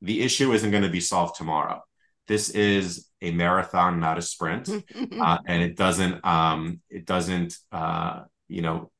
the 0.00 0.22
issue 0.22 0.52
isn't 0.52 0.70
going 0.70 0.84
to 0.84 0.88
be 0.88 1.00
solved 1.00 1.36
tomorrow. 1.36 1.82
This 2.28 2.50
is 2.50 3.08
a 3.20 3.30
marathon, 3.32 4.00
not 4.00 4.18
a 4.18 4.22
sprint, 4.22 4.68
uh, 5.20 5.38
and 5.46 5.62
it 5.62 5.76
doesn't 5.76 6.24
um, 6.24 6.80
it 6.88 7.04
doesn't 7.04 7.56
uh, 7.72 8.22
you 8.48 8.62
know 8.62 8.90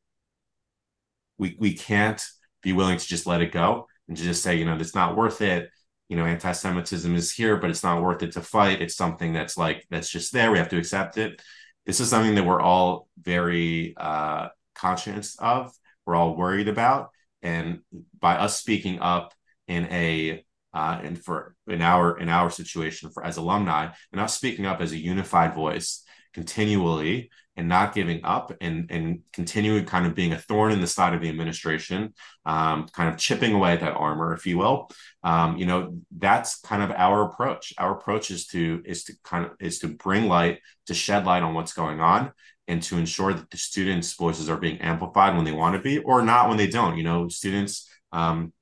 we 1.39 1.57
we 1.59 1.73
can't 1.73 2.23
be 2.63 2.75
willing 2.75 2.99
to 2.99 3.07
just 3.07 3.27
let 3.27 3.41
it 3.41 3.53
go 3.53 3.87
and 4.09 4.17
to 4.17 4.23
just 4.23 4.43
say, 4.43 4.57
you 4.57 4.65
know, 4.65 4.77
it's 4.77 4.95
not 4.95 5.17
worth 5.17 5.41
it. 5.43 5.71
You 6.09 6.17
know, 6.17 6.25
anti-Semitism 6.25 7.15
is 7.15 7.33
here, 7.33 7.59
but 7.59 7.71
it's 7.71 7.83
not 7.83 8.03
worth 8.03 8.23
it 8.23 8.33
to 8.33 8.41
fight. 8.41 8.81
It's 8.81 8.97
something 8.97 9.33
that's 9.35 9.59
like 9.59 9.87
that's 9.91 10.11
just 10.11 10.33
there. 10.33 10.51
We 10.51 10.59
have 10.59 10.71
to 10.71 10.79
accept 10.79 11.19
it. 11.19 11.43
This 11.85 12.01
is 12.01 12.09
something 12.09 12.35
that 12.35 12.45
we're 12.45 12.61
all 12.61 13.09
very 13.21 13.95
uh, 13.97 14.49
conscious 14.75 15.37
of. 15.39 15.73
We're 16.07 16.17
all 16.17 16.37
worried 16.37 16.69
about, 16.69 17.11
and 17.43 17.81
by 18.19 18.37
us 18.37 18.59
speaking 18.59 19.01
up 19.01 19.35
in 19.67 19.85
a 19.87 20.45
uh, 20.73 21.01
and 21.03 21.23
for 21.23 21.55
in 21.67 21.83
our 21.83 22.19
in 22.19 22.29
our 22.29 22.51
situation 22.51 23.11
for 23.11 23.25
as 23.25 23.37
alumni 23.37 23.89
and 24.13 24.21
us 24.21 24.35
speaking 24.35 24.67
up 24.67 24.81
as 24.81 24.93
a 24.93 24.99
unified 24.99 25.55
voice 25.55 26.05
continually 26.35 27.31
and 27.59 27.69
not 27.69 27.93
giving 27.93 28.25
up 28.25 28.53
and 28.61 28.89
and 28.91 29.21
continuing 29.33 29.85
kind 29.85 30.07
of 30.07 30.15
being 30.15 30.33
a 30.33 30.39
thorn 30.39 30.71
in 30.71 30.81
the 30.81 30.87
side 30.87 31.13
of 31.13 31.21
the 31.21 31.29
administration, 31.29 32.15
um, 32.47 32.87
kind 32.93 33.09
of 33.09 33.19
chipping 33.19 33.53
away 33.53 33.73
at 33.73 33.81
that 33.81 33.95
armor, 33.95 34.33
if 34.33 34.47
you 34.47 34.57
will. 34.57 34.89
Um, 35.25 35.57
you 35.57 35.67
know, 35.67 35.99
that's 36.17 36.61
kind 36.61 36.85
of 36.85 36.93
our 36.93 37.25
approach. 37.25 37.75
Our 37.77 37.99
approach 37.99 38.31
is 38.31 38.47
to 38.49 38.81
is 38.87 39.05
to 39.05 39.15
kind 39.25 39.45
of 39.45 39.53
is 39.59 39.81
to 39.81 39.89
bring 39.89 40.29
light, 40.29 40.61
to 40.87 40.95
shed 40.95 41.27
light 41.27 41.43
on 41.43 41.53
what's 41.53 41.73
going 41.73 42.01
on, 42.01 42.33
and 42.69 42.81
to 42.85 42.97
ensure 42.97 43.35
that 43.35 43.51
the 43.51 43.59
students' 43.59 44.15
voices 44.15 44.49
are 44.49 44.57
being 44.57 44.79
amplified 44.79 45.35
when 45.35 45.45
they 45.45 45.53
want 45.53 45.75
to 45.75 45.83
be, 45.83 45.99
or 45.99 46.23
not 46.23 46.49
when 46.49 46.59
they 46.59 46.69
don't. 46.69 46.97
You 46.97 47.03
know, 47.05 47.29
students. 47.29 47.91
Um, 48.13 48.53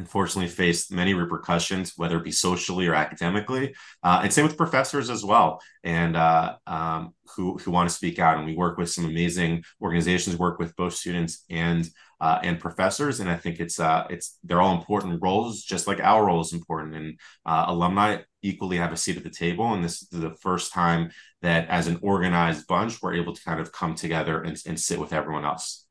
unfortunately 0.00 0.48
faced 0.48 0.92
many 0.92 1.12
repercussions, 1.14 1.92
whether 1.96 2.16
it 2.16 2.24
be 2.24 2.32
socially 2.32 2.86
or 2.86 2.94
academically, 2.94 3.74
uh, 4.02 4.20
and 4.22 4.32
same 4.32 4.46
with 4.46 4.56
professors 4.56 5.10
as 5.10 5.22
well, 5.24 5.60
and 5.84 6.16
uh, 6.16 6.56
um, 6.66 7.14
who 7.36 7.58
who 7.58 7.70
want 7.70 7.88
to 7.88 7.94
speak 7.94 8.18
out. 8.18 8.36
And 8.36 8.46
we 8.46 8.54
work 8.54 8.78
with 8.78 8.90
some 8.90 9.04
amazing 9.04 9.62
organizations, 9.80 10.36
work 10.36 10.58
with 10.58 10.74
both 10.76 10.94
students 10.94 11.44
and 11.50 11.88
uh, 12.20 12.38
and 12.42 12.58
professors, 12.58 13.20
and 13.20 13.30
I 13.30 13.36
think 13.36 13.60
it's 13.60 13.78
uh, 13.78 14.06
it's 14.10 14.38
they're 14.42 14.62
all 14.62 14.78
important 14.78 15.22
roles, 15.22 15.62
just 15.62 15.86
like 15.86 16.00
our 16.00 16.24
role 16.26 16.40
is 16.40 16.52
important. 16.52 16.94
And 16.96 17.18
uh, 17.44 17.64
alumni 17.68 18.08
equally 18.42 18.78
have 18.78 18.92
a 18.92 18.96
seat 18.96 19.18
at 19.18 19.24
the 19.24 19.30
table, 19.44 19.72
and 19.74 19.84
this 19.84 20.02
is 20.02 20.08
the 20.08 20.34
first 20.40 20.72
time 20.72 21.10
that, 21.42 21.68
as 21.68 21.86
an 21.86 21.98
organized 22.02 22.66
bunch, 22.66 23.00
we're 23.00 23.14
able 23.14 23.34
to 23.34 23.42
kind 23.44 23.60
of 23.60 23.72
come 23.72 23.94
together 23.94 24.42
and, 24.42 24.56
and 24.66 24.78
sit 24.80 24.98
with 24.98 25.12
everyone 25.12 25.44
else. 25.44 25.86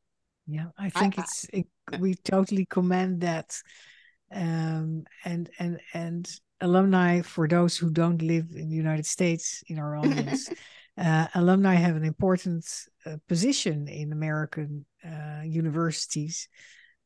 Yeah, 0.48 0.70
I 0.78 0.90
think 0.90 1.20
I, 1.20 1.22
it's 1.22 1.46
it, 1.54 1.68
we 2.00 2.16
totally 2.16 2.66
commend 2.66 3.22
that 3.22 3.62
um, 4.32 5.04
and 5.26 5.50
and 5.60 5.80
and 5.94 6.30
alumni 6.62 7.22
for 7.22 7.48
those 7.48 7.78
who 7.78 7.90
don't 7.90 8.22
live 8.22 8.48
in 8.54 8.70
the 8.70 8.76
United 8.76 9.06
States 9.06 9.64
in 9.68 9.80
our 9.80 9.98
audience. 9.98 10.50
uh, 10.98 11.28
alumni 11.36 11.76
have 11.76 11.96
an 11.96 12.04
important 12.04 12.66
uh, 13.06 13.16
position 13.28 13.88
in 13.88 14.12
American 14.12 14.86
uh, 15.06 15.42
universities. 15.44 16.48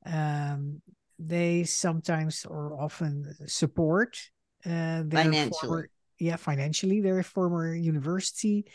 Um, 0.06 0.82
they 1.20 1.64
sometimes 1.64 2.46
or 2.46 2.82
often 2.82 3.36
support 3.48 4.20
uh, 4.66 5.04
their 5.06 5.24
financially. 5.24 5.60
Former, 5.62 5.90
yeah, 6.20 6.36
financially 6.36 7.02
their 7.02 7.22
former 7.24 7.74
university, 7.74 8.66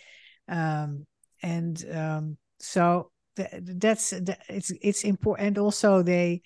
um, 0.49 1.07
and 1.43 1.85
um, 1.93 2.37
so 2.61 3.11
th- 3.37 3.49
that's 3.53 4.11
that, 4.11 4.41
it's 4.49 4.73
it's 4.81 5.05
important. 5.05 5.49
And 5.49 5.59
also 5.59 6.03
they 6.03 6.43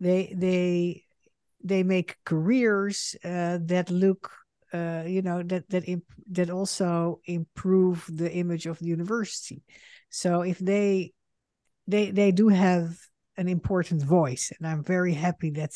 they 0.00 0.34
they 0.36 1.03
they 1.64 1.82
make 1.82 2.18
careers 2.24 3.16
uh, 3.24 3.58
that 3.62 3.90
look 3.90 4.30
uh, 4.72 5.04
you 5.06 5.22
know 5.22 5.42
that 5.42 5.68
that 5.70 5.88
imp- 5.88 6.12
that 6.30 6.50
also 6.50 7.20
improve 7.24 8.04
the 8.12 8.30
image 8.32 8.66
of 8.66 8.78
the 8.78 8.86
university 8.86 9.62
so 10.10 10.42
if 10.42 10.58
they 10.58 11.12
they 11.86 12.10
they 12.10 12.32
do 12.32 12.48
have 12.48 12.96
an 13.36 13.48
important 13.48 14.02
voice 14.02 14.52
and 14.56 14.66
i'm 14.68 14.82
very 14.82 15.14
happy 15.14 15.50
that 15.50 15.72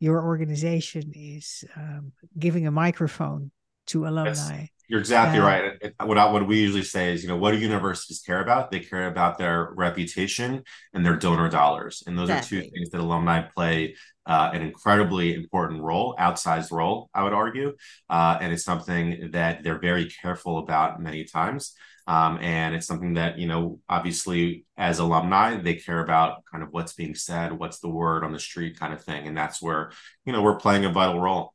your 0.00 0.24
organization 0.24 1.12
is 1.14 1.64
um, 1.76 2.12
giving 2.38 2.66
a 2.66 2.70
microphone 2.70 3.50
to 3.86 4.06
alumni 4.06 4.60
yes. 4.60 4.68
You're 4.92 5.00
exactly 5.00 5.38
yeah. 5.38 5.46
right. 5.46 5.92
What 6.04 6.18
I, 6.18 6.30
what 6.30 6.46
we 6.46 6.60
usually 6.60 6.82
say 6.82 7.14
is, 7.14 7.22
you 7.22 7.28
know, 7.30 7.38
what 7.38 7.52
do 7.52 7.56
universities 7.56 8.20
care 8.20 8.42
about? 8.42 8.70
They 8.70 8.80
care 8.80 9.06
about 9.06 9.38
their 9.38 9.72
reputation 9.74 10.64
and 10.92 11.02
their 11.02 11.16
donor 11.16 11.48
dollars, 11.48 12.02
and 12.06 12.18
those 12.18 12.28
exactly. 12.28 12.58
are 12.58 12.62
two 12.64 12.70
things 12.72 12.90
that 12.90 13.00
alumni 13.00 13.40
play 13.40 13.94
uh, 14.26 14.50
an 14.52 14.60
incredibly 14.60 15.32
important 15.32 15.80
role, 15.80 16.14
outsized 16.20 16.72
role, 16.72 17.08
I 17.14 17.22
would 17.22 17.32
argue, 17.32 17.74
uh, 18.10 18.36
and 18.38 18.52
it's 18.52 18.64
something 18.64 19.30
that 19.32 19.62
they're 19.62 19.78
very 19.78 20.10
careful 20.10 20.58
about 20.58 21.00
many 21.00 21.24
times. 21.24 21.74
Um, 22.06 22.36
and 22.42 22.74
it's 22.74 22.86
something 22.86 23.14
that 23.14 23.38
you 23.38 23.46
know, 23.46 23.80
obviously, 23.88 24.66
as 24.76 24.98
alumni, 24.98 25.56
they 25.56 25.76
care 25.76 26.00
about 26.00 26.44
kind 26.52 26.62
of 26.62 26.68
what's 26.70 26.92
being 26.92 27.14
said, 27.14 27.58
what's 27.58 27.78
the 27.78 27.88
word 27.88 28.24
on 28.24 28.32
the 28.32 28.38
street, 28.38 28.78
kind 28.78 28.92
of 28.92 29.02
thing, 29.02 29.26
and 29.26 29.34
that's 29.34 29.62
where 29.62 29.92
you 30.26 30.34
know 30.34 30.42
we're 30.42 30.56
playing 30.56 30.84
a 30.84 30.92
vital 30.92 31.18
role. 31.18 31.54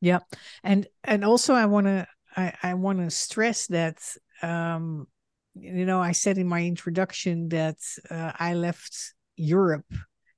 Yeah, 0.00 0.20
and 0.62 0.86
and 1.02 1.24
also 1.24 1.54
I 1.54 1.66
want 1.66 1.88
to 1.88 2.06
I, 2.38 2.54
I 2.62 2.74
want 2.74 3.00
to 3.00 3.10
stress 3.10 3.66
that 3.66 3.98
um, 4.42 5.08
you 5.54 5.84
know 5.84 6.00
I 6.00 6.12
said 6.12 6.38
in 6.38 6.46
my 6.46 6.62
introduction 6.64 7.48
that 7.48 7.78
uh, 8.10 8.32
I 8.38 8.54
left 8.54 9.14
Europe 9.36 9.92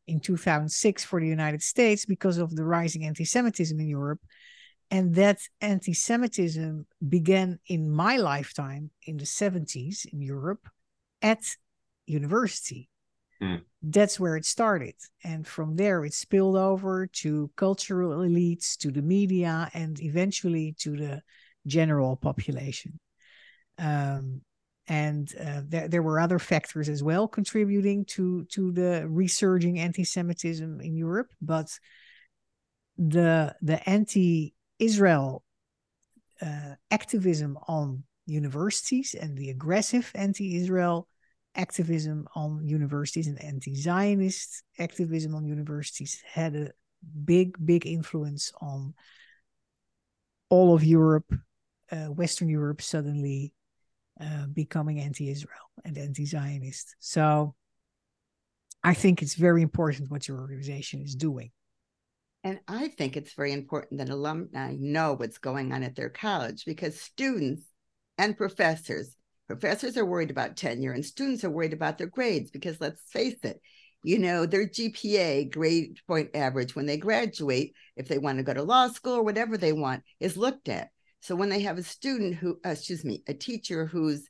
in 0.07 0.19
2006 0.19 1.05
for 1.05 1.21
the 1.21 1.29
United 1.29 1.63
States 1.63 2.07
because 2.07 2.39
of 2.39 2.57
the 2.57 2.65
rising 2.65 3.05
anti-Semitism 3.05 3.79
in 3.79 3.87
Europe, 3.87 4.21
and 4.91 5.15
that 5.15 5.41
anti-Semitism 5.61 6.87
began 7.07 7.59
in 7.67 7.91
my 7.91 8.17
lifetime 8.17 8.91
in 9.03 9.19
the 9.19 9.25
70s 9.25 10.07
in 10.07 10.23
Europe 10.23 10.67
at 11.21 11.43
university. 12.07 12.89
Mm. 13.43 13.63
That's 13.83 14.19
where 14.19 14.37
it 14.37 14.45
started. 14.45 14.95
And 15.23 15.47
from 15.47 15.77
there, 15.77 16.05
it 16.05 16.13
spilled 16.13 16.57
over 16.57 17.07
to 17.23 17.51
cultural 17.57 18.19
elites, 18.19 18.77
to 18.79 18.91
the 18.91 19.03
media, 19.03 19.71
and 19.73 20.01
eventually 20.01 20.75
to 20.81 20.97
the 20.97 21.23
general 21.67 22.17
population. 22.17 22.99
Um, 23.79 24.43
and 24.89 25.33
uh, 25.41 25.63
there, 25.67 25.89
there 25.89 26.03
were 26.03 26.19
other 26.19 26.39
factors 26.39 26.89
as 26.89 27.03
well 27.03 27.29
contributing 27.29 28.05
to 28.07 28.45
to 28.47 28.73
the 28.73 29.07
resurging 29.09 29.79
anti-Semitism 29.79 30.81
in 30.81 30.97
Europe, 30.97 31.29
but 31.41 31.71
the 32.99 33.55
the 33.63 33.89
anti-Israel 33.89 35.45
uh, 36.43 36.75
activism 36.91 37.59
on 37.69 38.03
universities 38.27 39.15
and 39.15 39.37
the 39.37 39.51
aggressive 39.51 40.11
anti-Israel 40.15 41.07
activism 41.55 42.27
on 42.35 42.67
universities 42.67 43.27
and 43.27 43.43
anti-Zionist 43.43 44.63
activism 44.79 45.35
on 45.35 45.45
universities 45.45 46.23
had 46.25 46.55
a 46.55 46.71
big, 47.25 47.57
big 47.65 47.87
influence 47.87 48.53
on 48.61 48.95
all 50.49 50.75
of 50.75 50.85
Europe, 50.85 51.33
Western 52.09 52.49
Europe 52.49 52.83
suddenly 52.83 53.53
uh, 54.21 54.47
becoming 54.53 55.01
anti-Israel 55.01 55.71
and 55.85 55.97
anti-Zionist. 55.97 56.95
So 56.99 57.55
I 58.83 58.95
think 58.95 59.23
it's 59.23 59.35
very 59.35 59.63
important 59.63 60.11
what 60.11 60.29
your 60.29 60.39
organization 60.39 61.03
is 61.03 61.15
doing. 61.15 61.51
And 62.43 62.59
I 62.67 62.89
think 62.89 63.17
it's 63.17 63.35
very 63.35 63.53
important 63.53 63.99
that 63.99 64.09
alumni 64.09 64.75
know 64.79 65.13
what's 65.15 65.39
going 65.39 65.73
on 65.73 65.83
at 65.83 65.95
their 65.95 66.09
college 66.09 66.65
because 66.65 66.99
students 66.99 67.63
and 68.17 68.37
professors, 68.37 69.15
professors 69.47 69.97
are 69.99 70.07
worried 70.07 70.31
about 70.31 70.57
tenure 70.57 70.93
and 70.93 71.05
students 71.05 71.45
are 71.45 71.51
worried 71.51 71.75
about 71.75 71.99
their 71.99 72.07
grades 72.07 72.51
because 72.51 72.81
let's 72.81 73.03
face 73.11 73.37
it, 73.43 73.61
you 74.03 74.19
know, 74.19 74.47
their 74.47 74.67
GPA, 74.67 75.51
grade 75.53 75.99
point 76.07 76.31
average, 76.35 76.75
when 76.75 76.87
they 76.87 76.97
graduate, 76.97 77.75
if 77.97 78.09
they 78.09 78.17
want 78.17 78.39
to 78.39 78.45
go 78.45 78.55
to 78.55 78.63
law 78.63 78.89
school 78.89 79.17
or 79.17 79.23
whatever 79.23 79.59
they 79.59 79.75
want, 79.75 80.03
is 80.19 80.39
looked 80.39 80.71
at. 80.71 80.89
So 81.21 81.37
when 81.37 81.51
they 81.51 81.61
have 81.61 81.79
a 81.79 81.83
student 81.83 82.35
who, 82.35 82.59
uh, 82.65 82.71
excuse 82.71 83.05
me, 83.05 83.23
a 83.29 83.35
teacher 83.35 83.87
who's 83.87 84.29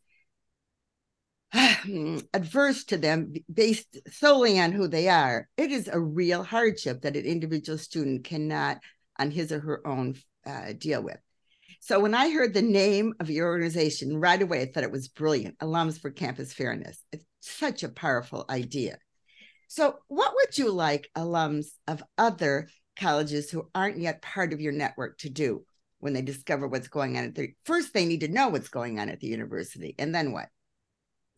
adverse 2.35 2.85
to 2.85 2.97
them 2.97 3.33
based 3.53 3.99
solely 4.09 4.61
on 4.61 4.73
who 4.73 4.89
they 4.89 5.09
are, 5.09 5.49
it 5.57 5.71
is 5.71 5.89
a 5.89 6.01
real 6.01 6.43
hardship 6.43 7.03
that 7.03 7.17
an 7.17 7.25
individual 7.25 7.79
student 7.79 8.25
cannot, 8.25 8.79
on 9.19 9.31
his 9.31 9.53
or 9.53 9.61
her 9.61 9.87
own, 9.87 10.17
uh, 10.47 10.73
deal 10.77 11.03
with. 11.03 11.19
So 11.81 12.01
when 12.01 12.15
I 12.15 12.31
heard 12.31 12.53
the 12.53 12.63
name 12.63 13.15
of 13.21 13.31
your 13.31 13.49
organization 13.49 14.19
right 14.19 14.41
away, 14.41 14.63
I 14.63 14.67
thought 14.67 14.85
it 14.85 14.93
was 14.93 15.09
brilliant 15.09 15.59
Alums 15.59 16.01
for 16.01 16.11
Campus 16.11 16.53
Fairness. 16.53 17.03
It's 17.13 17.25
such 17.41 17.83
a 17.83 17.89
powerful 17.89 18.45
idea. 18.51 18.99
So, 19.69 19.99
what 20.09 20.35
would 20.35 20.59
you 20.59 20.73
like 20.73 21.09
alums 21.17 21.69
of 21.87 22.03
other 22.19 22.69
colleges 22.97 23.51
who 23.51 23.71
aren't 23.73 23.99
yet 23.99 24.21
part 24.21 24.53
of 24.53 24.61
your 24.61 24.73
network 24.73 25.19
to 25.19 25.31
do 25.31 25.65
when 26.01 26.13
they 26.13 26.23
discover 26.23 26.67
what's 26.67 26.89
going 26.89 27.17
on 27.17 27.25
at 27.25 27.35
the 27.35 27.55
first 27.65 27.95
they 27.95 28.05
need 28.05 28.21
to 28.21 28.29
know 28.29 28.49
what's 28.49 28.69
going 28.69 28.99
on 28.99 29.09
at 29.09 29.21
the 29.21 29.29
university 29.29 29.95
and 29.99 30.15
then 30.15 30.33
what 30.33 30.49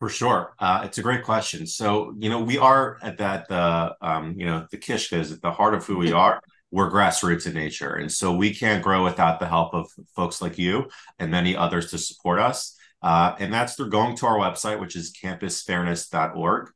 for 0.03 0.09
sure. 0.09 0.53
Uh, 0.59 0.81
it's 0.83 0.97
a 0.97 1.01
great 1.01 1.23
question. 1.23 1.65
So, 1.65 2.13
you 2.19 2.27
know, 2.27 2.43
we 2.43 2.57
are 2.57 2.97
at 3.01 3.19
that, 3.19 3.49
uh, 3.49 3.93
um, 4.01 4.35
you 4.37 4.45
know, 4.45 4.67
the 4.69 4.75
Kishka 4.75 5.17
is 5.17 5.31
at 5.31 5.41
the 5.41 5.51
heart 5.51 5.73
of 5.73 5.85
who 5.85 5.97
we 5.97 6.11
are. 6.11 6.41
We're 6.71 6.91
grassroots 6.91 7.47
in 7.47 7.53
nature. 7.53 7.93
And 7.93 8.11
so 8.11 8.33
we 8.33 8.53
can't 8.53 8.83
grow 8.83 9.05
without 9.05 9.39
the 9.39 9.47
help 9.47 9.73
of 9.73 9.87
folks 10.13 10.41
like 10.41 10.57
you 10.57 10.89
and 11.19 11.31
many 11.31 11.55
others 11.55 11.89
to 11.91 11.97
support 11.97 12.39
us. 12.39 12.75
Uh, 13.01 13.35
and 13.39 13.53
that's 13.53 13.75
through 13.75 13.91
going 13.91 14.17
to 14.17 14.25
our 14.25 14.37
website, 14.37 14.81
which 14.81 14.97
is 14.97 15.13
campusfairness.org. 15.23 16.71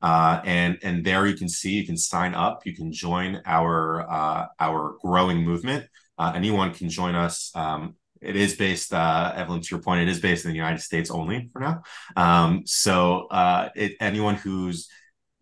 Uh, 0.00 0.40
and 0.44 0.78
and 0.84 1.04
there 1.04 1.26
you 1.26 1.34
can 1.34 1.48
see 1.48 1.72
you 1.72 1.84
can 1.84 1.96
sign 1.96 2.34
up 2.34 2.64
you 2.64 2.74
can 2.74 2.90
join 2.90 3.42
our 3.44 4.08
uh, 4.10 4.46
our 4.58 4.96
growing 5.02 5.44
movement 5.44 5.86
uh, 6.20 6.32
anyone 6.34 6.72
can 6.72 6.88
join 6.88 7.14
us 7.14 7.50
um, 7.54 7.94
it 8.20 8.36
is 8.36 8.54
based, 8.54 8.92
uh, 8.92 9.32
Evelyn, 9.34 9.62
to 9.62 9.68
your 9.70 9.80
point, 9.80 10.02
it 10.02 10.08
is 10.08 10.20
based 10.20 10.44
in 10.44 10.50
the 10.50 10.56
United 10.56 10.80
States 10.80 11.10
only 11.10 11.48
for 11.52 11.60
now. 11.60 11.82
Um, 12.16 12.62
so 12.66 13.26
uh, 13.28 13.70
it, 13.74 13.96
anyone 14.00 14.34
who's 14.34 14.88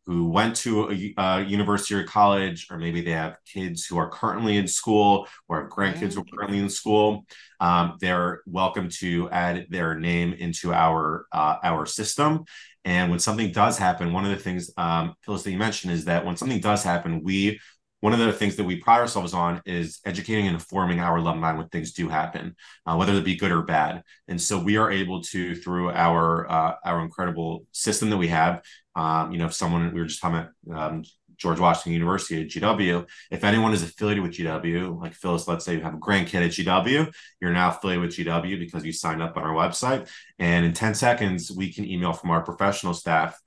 who 0.07 0.31
went 0.31 0.57
to 0.57 0.91
a, 0.91 1.15
a, 1.19 1.45
university 1.45 1.95
or 1.95 2.03
college, 2.03 2.69
or 2.71 2.79
maybe 2.79 3.03
they 3.03 3.11
have 3.11 3.37
kids 3.45 3.85
who 3.85 3.99
are 3.99 4.09
currently 4.09 4.57
in 4.57 4.67
school 4.67 5.29
or 5.49 5.61
have 5.61 5.71
grandkids 5.71 6.15
who 6.15 6.23
are 6.23 6.25
currently 6.35 6.61
in 6.61 6.71
school, 6.71 7.27
um, 7.61 7.99
they're 8.01 8.41
welcome 8.47 8.89
to 8.89 9.29
add 9.29 9.67
their 9.69 9.95
name 9.99 10.33
into 10.33 10.73
our 10.73 11.27
uh, 11.31 11.57
our 11.63 11.85
system. 11.85 12.45
And 12.87 13.11
when 13.11 13.19
something 13.19 13.53
does 13.53 13.77
happen, 13.77 14.15
one 14.15 14.25
of 14.25 14.31
the 14.31 14.39
things, 14.39 14.71
um, 14.79 15.15
Phyllis, 15.21 15.43
that 15.43 15.51
you 15.51 15.59
mentioned 15.59 15.93
is 15.93 16.07
that 16.07 16.25
when 16.25 16.39
something 16.39 16.61
does 16.61 16.83
happen, 16.83 17.23
we 17.23 17.61
one 18.01 18.13
of 18.13 18.19
the 18.19 18.33
things 18.33 18.57
that 18.57 18.65
we 18.65 18.77
pride 18.77 19.01
ourselves 19.01 19.35
on 19.35 19.61
is 19.67 20.01
educating 20.05 20.47
and 20.47 20.55
informing 20.55 21.01
our 21.01 21.17
alumni 21.17 21.53
when 21.53 21.69
things 21.69 21.93
do 21.93 22.09
happen, 22.09 22.55
uh, 22.87 22.95
whether 22.95 23.13
it 23.15 23.25
be 23.25 23.37
good 23.37 23.51
or 23.51 23.63
bad. 23.63 24.03
And 24.29 24.41
so 24.41 24.59
we 24.59 24.77
are 24.77 24.91
able 24.91 25.23
to, 25.23 25.55
through 25.57 25.91
our 25.91 26.51
uh, 26.51 26.75
our 26.85 27.01
incredible 27.03 27.67
system 27.73 28.11
that 28.11 28.17
we 28.17 28.29
have, 28.29 28.63
um, 28.95 29.33
you 29.33 29.39
know, 29.39 29.47
if 29.47 29.55
someone 29.55 29.93
we 29.93 30.01
were 30.01 30.07
just 30.07 30.21
talking 30.21 30.49
about 30.67 30.93
um, 30.93 31.05
George 31.37 31.61
Washington 31.61 31.93
University 31.93 32.43
at 32.43 32.49
GW, 32.49 33.07
if 33.31 33.45
anyone 33.45 33.73
is 33.73 33.83
affiliated 33.83 34.23
with 34.23 34.33
GW, 34.33 35.01
like 35.01 35.15
Phyllis, 35.15 35.47
let's 35.47 35.65
say 35.65 35.75
you 35.75 35.83
have 35.83 35.95
a 35.95 35.99
grandkid 35.99 36.45
at 36.45 36.51
GW, 36.51 37.13
you're 37.41 37.53
now 37.53 37.71
affiliated 37.71 38.05
with 38.05 38.17
GW 38.17 38.59
because 38.59 38.85
you 38.85 38.93
signed 38.93 39.23
up 39.23 39.37
on 39.37 39.45
our 39.45 39.55
website. 39.55 40.09
And 40.39 40.67
in 40.67 40.73
10 40.73 40.95
seconds, 40.95 41.51
we 41.53 41.73
can 41.73 41.85
email 41.85 42.13
from 42.13 42.31
our 42.31 42.43
professional 42.43 42.93
staff 42.93 43.41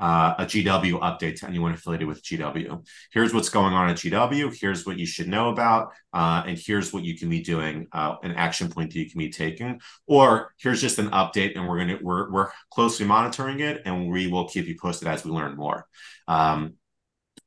uh, 0.00 0.34
a 0.38 0.44
GW 0.44 1.00
update 1.00 1.40
to 1.40 1.46
anyone 1.48 1.72
affiliated 1.72 2.06
with 2.06 2.22
GW. 2.22 2.86
Here's 3.12 3.34
what's 3.34 3.48
going 3.48 3.74
on 3.74 3.90
at 3.90 3.96
GW. 3.96 4.56
Here's 4.58 4.86
what 4.86 4.98
you 4.98 5.06
should 5.06 5.28
know 5.28 5.48
about, 5.48 5.92
uh, 6.12 6.44
and 6.46 6.56
here's 6.58 6.92
what 6.92 7.04
you 7.04 7.18
can 7.18 7.28
be 7.28 7.40
doing, 7.40 7.88
uh, 7.92 8.16
an 8.22 8.32
action 8.32 8.68
point 8.68 8.92
that 8.92 8.98
you 8.98 9.10
can 9.10 9.18
be 9.18 9.30
taking. 9.30 9.80
Or 10.06 10.52
here's 10.58 10.80
just 10.80 10.98
an 10.98 11.10
update, 11.10 11.56
and 11.56 11.68
we're 11.68 11.78
gonna 11.78 11.98
we're 12.00 12.30
we're 12.30 12.50
closely 12.70 13.06
monitoring 13.06 13.60
it, 13.60 13.82
and 13.84 14.08
we 14.08 14.28
will 14.28 14.48
keep 14.48 14.66
you 14.66 14.76
posted 14.80 15.08
as 15.08 15.24
we 15.24 15.32
learn 15.32 15.56
more. 15.56 15.86
Um, 16.28 16.74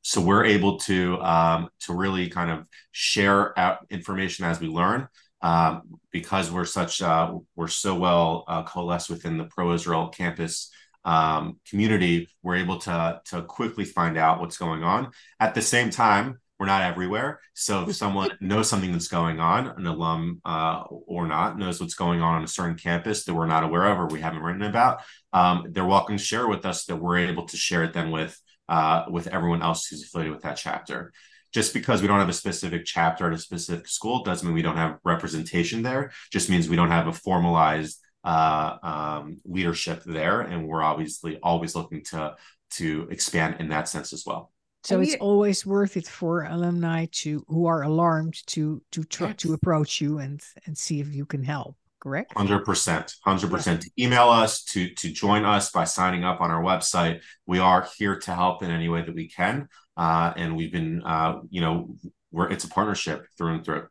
so 0.02 0.20
we're 0.20 0.44
able 0.44 0.78
to 0.80 1.20
um, 1.20 1.68
to 1.80 1.94
really 1.94 2.28
kind 2.28 2.50
of 2.50 2.66
share 2.90 3.58
out 3.58 3.86
information 3.90 4.44
as 4.44 4.60
we 4.60 4.68
learn. 4.68 5.08
Um, 5.40 5.82
because 6.12 6.52
we're 6.52 6.64
such 6.66 7.02
uh, 7.02 7.34
we're 7.56 7.66
so 7.66 7.96
well 7.96 8.44
uh, 8.46 8.62
coalesced 8.62 9.10
within 9.10 9.38
the 9.38 9.44
pro 9.44 9.72
Israel 9.72 10.08
campus 10.08 10.70
um, 11.04 11.58
community, 11.68 12.28
we're 12.42 12.56
able 12.56 12.78
to 12.78 13.20
to 13.26 13.42
quickly 13.42 13.84
find 13.84 14.16
out 14.16 14.40
what's 14.40 14.58
going 14.58 14.82
on. 14.82 15.10
At 15.40 15.54
the 15.54 15.62
same 15.62 15.90
time, 15.90 16.38
we're 16.58 16.66
not 16.66 16.82
everywhere. 16.82 17.40
So 17.54 17.88
if 17.88 17.96
someone 17.96 18.30
knows 18.40 18.68
something 18.68 18.92
that's 18.92 19.08
going 19.08 19.40
on, 19.40 19.66
an 19.66 19.84
alum 19.84 20.40
uh, 20.44 20.84
or 20.88 21.26
not 21.26 21.58
knows 21.58 21.80
what's 21.80 21.94
going 21.94 22.22
on 22.22 22.36
on 22.36 22.44
a 22.44 22.48
certain 22.48 22.76
campus 22.76 23.24
that 23.24 23.34
we're 23.34 23.46
not 23.46 23.64
aware 23.64 23.86
of 23.86 23.98
or 23.98 24.06
we 24.06 24.20
haven't 24.20 24.42
written 24.42 24.62
about, 24.62 25.00
um, 25.32 25.66
they're 25.70 25.84
welcome 25.84 26.16
to 26.16 26.22
share 26.22 26.46
with 26.46 26.64
us 26.64 26.84
that 26.84 26.96
we're 26.96 27.18
able 27.18 27.46
to 27.46 27.56
share 27.56 27.82
it 27.82 27.92
then 27.92 28.12
with 28.12 28.40
uh, 28.68 29.04
with 29.10 29.26
everyone 29.26 29.60
else 29.60 29.86
who's 29.86 30.04
affiliated 30.04 30.34
with 30.34 30.44
that 30.44 30.56
chapter. 30.56 31.12
Just 31.52 31.74
because 31.74 32.00
we 32.00 32.08
don't 32.08 32.20
have 32.20 32.28
a 32.28 32.32
specific 32.32 32.84
chapter 32.84 33.26
at 33.26 33.34
a 33.34 33.38
specific 33.38 33.88
school 33.88 34.22
doesn't 34.22 34.46
mean 34.46 34.54
we 34.54 34.62
don't 34.62 34.76
have 34.76 34.98
representation 35.04 35.82
there. 35.82 36.12
Just 36.30 36.48
means 36.48 36.68
we 36.68 36.76
don't 36.76 36.92
have 36.92 37.08
a 37.08 37.12
formalized 37.12 37.98
uh, 38.24 38.76
um, 38.82 39.40
leadership 39.44 40.02
there, 40.04 40.40
and 40.42 40.66
we're 40.66 40.82
obviously 40.82 41.38
always 41.42 41.74
looking 41.74 42.04
to 42.04 42.36
to 42.72 43.08
expand 43.10 43.56
in 43.60 43.68
that 43.68 43.88
sense 43.88 44.12
as 44.12 44.24
well. 44.26 44.52
So 44.84 45.00
it's 45.00 45.14
always 45.16 45.64
worth 45.64 45.96
it 45.96 46.08
for 46.08 46.42
alumni 46.42 47.06
to 47.12 47.44
who 47.46 47.66
are 47.66 47.82
alarmed 47.82 48.44
to 48.48 48.82
to 48.92 49.04
try 49.04 49.28
yes. 49.28 49.36
to 49.38 49.54
approach 49.54 50.00
you 50.00 50.18
and 50.18 50.40
and 50.66 50.76
see 50.76 51.00
if 51.00 51.14
you 51.14 51.24
can 51.24 51.44
help. 51.44 51.76
Correct. 52.00 52.32
Hundred 52.36 52.64
percent, 52.64 53.14
hundred 53.24 53.50
percent. 53.50 53.86
Email 53.96 54.28
us 54.28 54.64
to 54.64 54.92
to 54.94 55.12
join 55.12 55.44
us 55.44 55.70
by 55.70 55.84
signing 55.84 56.24
up 56.24 56.40
on 56.40 56.50
our 56.50 56.60
website. 56.60 57.20
We 57.46 57.60
are 57.60 57.86
here 57.96 58.18
to 58.18 58.34
help 58.34 58.64
in 58.64 58.72
any 58.72 58.88
way 58.88 59.02
that 59.02 59.14
we 59.14 59.28
can, 59.28 59.68
uh, 59.96 60.32
and 60.36 60.56
we've 60.56 60.72
been, 60.72 61.02
uh, 61.04 61.40
you 61.48 61.60
know, 61.60 61.94
we're 62.32 62.50
it's 62.50 62.64
a 62.64 62.68
partnership 62.68 63.26
through 63.38 63.54
and 63.54 63.64
through. 63.64 63.86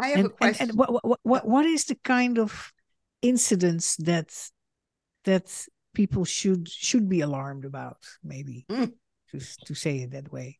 I 0.00 0.08
have 0.08 0.18
and, 0.18 0.26
a 0.26 0.30
question. 0.30 0.62
And, 0.62 0.70
and 0.70 0.78
what, 0.78 1.04
what 1.04 1.20
what 1.22 1.46
what 1.46 1.64
is 1.64 1.84
the 1.84 1.94
kind 2.02 2.40
of 2.40 2.72
incidents 3.22 3.96
that 3.96 4.32
that 5.24 5.66
people 5.94 6.24
should 6.24 6.68
should 6.68 7.08
be 7.08 7.20
alarmed 7.20 7.64
about 7.64 7.98
maybe 8.22 8.64
mm. 8.70 8.92
to, 9.30 9.40
to 9.64 9.74
say 9.74 9.98
it 9.98 10.12
that 10.12 10.32
way 10.32 10.58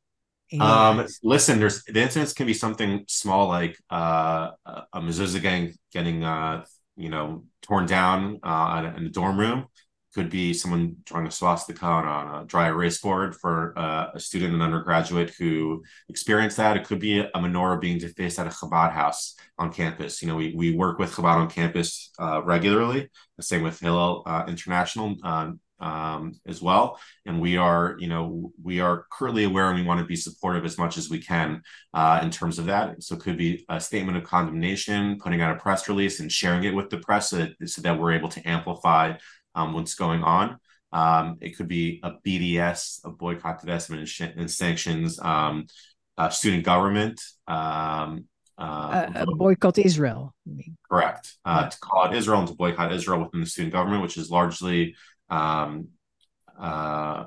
um 0.61 1.07
listen 1.23 1.61
there's 1.61 1.85
the 1.85 2.01
incidents 2.01 2.33
can 2.33 2.47
be 2.47 2.55
something 2.55 3.05
small 3.07 3.49
like 3.49 3.79
uh 3.91 4.51
a 4.67 5.01
mezuzah 5.01 5.43
gang 5.43 5.75
getting 5.93 6.25
uh 6.25 6.65
you 6.97 7.11
know 7.11 7.45
torn 7.63 7.87
down 7.87 8.41
uh 8.43 8.93
in 8.97 9.07
a 9.07 9.11
dorm 9.11 9.39
room 9.39 9.67
could 10.19 10.31
be 10.31 10.53
someone 10.53 10.97
drawing 11.05 11.29
a 11.29 11.31
swastika 11.31 11.87
on 11.87 12.43
a 12.43 12.45
dry 12.45 12.67
erase 12.67 12.99
board 13.01 13.37
for 13.37 13.73
uh, 13.79 14.11
a 14.15 14.19
student, 14.19 14.53
an 14.53 14.61
undergraduate 14.61 15.31
who 15.39 15.85
experienced 16.09 16.57
that. 16.57 16.77
It 16.77 16.83
could 16.89 16.99
be 16.99 17.21
a 17.21 17.31
menorah 17.37 17.81
being 17.81 17.99
defaced 17.99 18.41
at 18.41 18.49
a 18.49 18.51
Chabad 18.51 18.93
house 18.93 19.37
on 19.59 19.73
campus. 19.73 20.21
You 20.21 20.27
know, 20.27 20.35
we, 20.35 20.55
we 20.57 20.75
work 20.75 20.99
with 20.99 21.13
Chabad 21.13 21.37
on 21.37 21.49
campus 21.49 22.11
uh, 22.19 22.43
regularly, 22.43 23.11
the 23.37 23.45
same 23.45 23.63
with 23.63 23.79
Hillel 23.79 24.25
uh, 24.27 24.45
International. 24.49 25.15
Um, 25.23 25.61
um, 25.81 26.33
as 26.45 26.61
well. 26.61 26.99
And 27.25 27.41
we 27.41 27.57
are, 27.57 27.97
you 28.01 28.09
know, 28.09 28.53
we 28.61 28.81
are 28.81 29.07
currently 29.13 29.45
aware 29.45 29.69
and 29.69 29.79
we 29.79 29.87
want 29.87 30.01
to 30.01 30.07
be 30.07 30.17
supportive 30.17 30.65
as 30.65 30.77
much 30.77 30.99
as 30.99 31.09
we 31.09 31.21
can 31.21 31.63
uh, 31.95 32.19
in 32.21 32.31
terms 32.31 32.59
of 32.59 32.67
that. 32.67 33.01
So 33.03 33.15
it 33.15 33.21
could 33.21 33.37
be 33.37 33.65
a 33.69 33.81
statement 33.81 34.19
of 34.19 34.25
condemnation, 34.25 35.21
putting 35.23 35.41
out 35.41 35.57
a 35.57 35.61
press 35.61 35.89
release 35.89 36.19
and 36.19 36.33
sharing 36.33 36.65
it 36.65 36.75
with 36.75 36.91
the 36.91 36.99
press 36.99 37.31
so 37.31 37.37
that, 37.37 37.69
so 37.69 37.81
that 37.83 37.97
we're 37.97 38.13
able 38.13 38.29
to 38.31 38.43
amplify 38.43 39.15
um, 39.59 39.73
what's 39.73 39.95
going 39.95 40.23
on. 40.23 40.59
Um, 40.93 41.39
it 41.41 41.57
could 41.57 41.69
be 41.69 42.01
a 42.03 42.13
BDS, 42.25 43.05
a 43.05 43.11
boycott, 43.11 43.63
divestment, 43.63 44.37
and, 44.37 44.51
sanctions, 44.51 45.21
um, 45.21 45.67
student 46.31 46.65
government. 46.65 47.21
Um, 47.47 48.25
uh, 48.57 49.11
uh, 49.15 49.27
boycott 49.27 49.79
Israel. 49.79 50.35
Correct. 50.91 51.37
Uh, 51.45 51.61
yeah. 51.63 51.69
To 51.69 51.79
call 51.79 52.05
out 52.05 52.15
Israel 52.15 52.41
and 52.41 52.49
to 52.49 52.55
boycott 52.55 52.93
Israel 52.93 53.21
within 53.21 53.41
the 53.41 53.47
student 53.47 53.73
government, 53.73 54.03
which 54.03 54.17
is 54.17 54.31
largely, 54.31 54.97
um, 55.31 55.89
uh, 56.59 57.25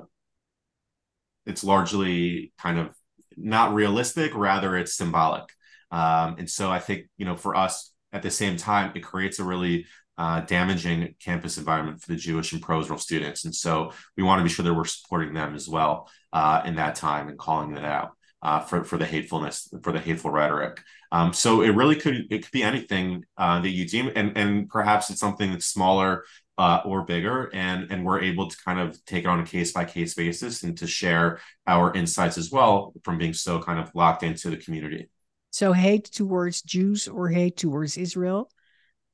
it's 1.46 1.64
largely 1.64 2.52
kind 2.58 2.78
of 2.78 2.90
not 3.36 3.72
realistic. 3.72 4.34
Rather, 4.34 4.76
it's 4.76 4.94
symbolic. 4.94 5.44
Um, 5.90 6.36
and 6.38 6.50
so 6.50 6.70
I 6.70 6.80
think 6.80 7.06
you 7.16 7.24
know, 7.24 7.36
for 7.36 7.54
us 7.54 7.92
at 8.12 8.22
the 8.22 8.30
same 8.30 8.56
time, 8.58 8.92
it 8.94 9.00
creates 9.00 9.38
a 9.38 9.44
really 9.44 9.86
uh, 10.18 10.40
damaging 10.42 11.14
campus 11.20 11.58
environment 11.58 12.00
for 12.00 12.12
the 12.12 12.18
Jewish 12.18 12.52
and 12.52 12.62
pro-Israel 12.62 12.98
students. 12.98 13.44
And 13.44 13.54
so 13.54 13.92
we 14.16 14.22
want 14.22 14.40
to 14.40 14.44
be 14.44 14.50
sure 14.50 14.64
that 14.64 14.74
we're 14.74 14.84
supporting 14.84 15.34
them 15.34 15.54
as 15.54 15.68
well 15.68 16.10
uh, 16.32 16.62
in 16.64 16.76
that 16.76 16.96
time 16.96 17.28
and 17.28 17.38
calling 17.38 17.76
it 17.76 17.84
out 17.84 18.12
uh, 18.42 18.60
for 18.60 18.84
for 18.84 18.98
the 18.98 19.06
hatefulness, 19.06 19.72
for 19.82 19.92
the 19.92 20.00
hateful 20.00 20.30
rhetoric. 20.30 20.80
Um, 21.12 21.32
so 21.32 21.62
it 21.62 21.70
really 21.70 21.96
could 21.96 22.26
it 22.30 22.42
could 22.42 22.52
be 22.52 22.62
anything 22.62 23.24
uh, 23.36 23.60
that 23.60 23.70
you 23.70 23.86
deem, 23.86 24.10
and 24.14 24.36
and 24.36 24.68
perhaps 24.68 25.10
it's 25.10 25.20
something 25.20 25.50
that's 25.52 25.66
smaller 25.66 26.24
uh, 26.58 26.80
or 26.84 27.02
bigger, 27.04 27.50
and 27.54 27.90
and 27.90 28.04
we're 28.04 28.20
able 28.20 28.48
to 28.48 28.56
kind 28.64 28.80
of 28.80 29.02
take 29.04 29.24
it 29.24 29.28
on 29.28 29.40
a 29.40 29.46
case 29.46 29.72
by 29.72 29.84
case 29.84 30.14
basis 30.14 30.62
and 30.62 30.76
to 30.78 30.86
share 30.86 31.40
our 31.66 31.92
insights 31.94 32.36
as 32.36 32.50
well 32.50 32.92
from 33.04 33.18
being 33.18 33.32
so 33.32 33.60
kind 33.60 33.78
of 33.78 33.90
locked 33.94 34.22
into 34.22 34.50
the 34.50 34.56
community. 34.56 35.08
So 35.50 35.72
hate 35.72 36.04
towards 36.04 36.62
Jews 36.62 37.08
or 37.08 37.28
hate 37.28 37.58
towards 37.58 37.96
Israel 37.96 38.50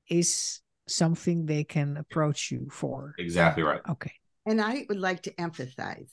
is 0.09 0.61
something 0.91 1.47
they 1.47 1.65
can 1.65 1.97
approach 1.97 2.51
you 2.51 2.69
for. 2.71 3.15
Exactly 3.19 3.63
right. 3.63 3.81
Okay. 3.89 4.13
And 4.47 4.61
I 4.61 4.87
would 4.89 4.99
like 4.99 5.23
to 5.23 5.41
emphasize 5.41 6.11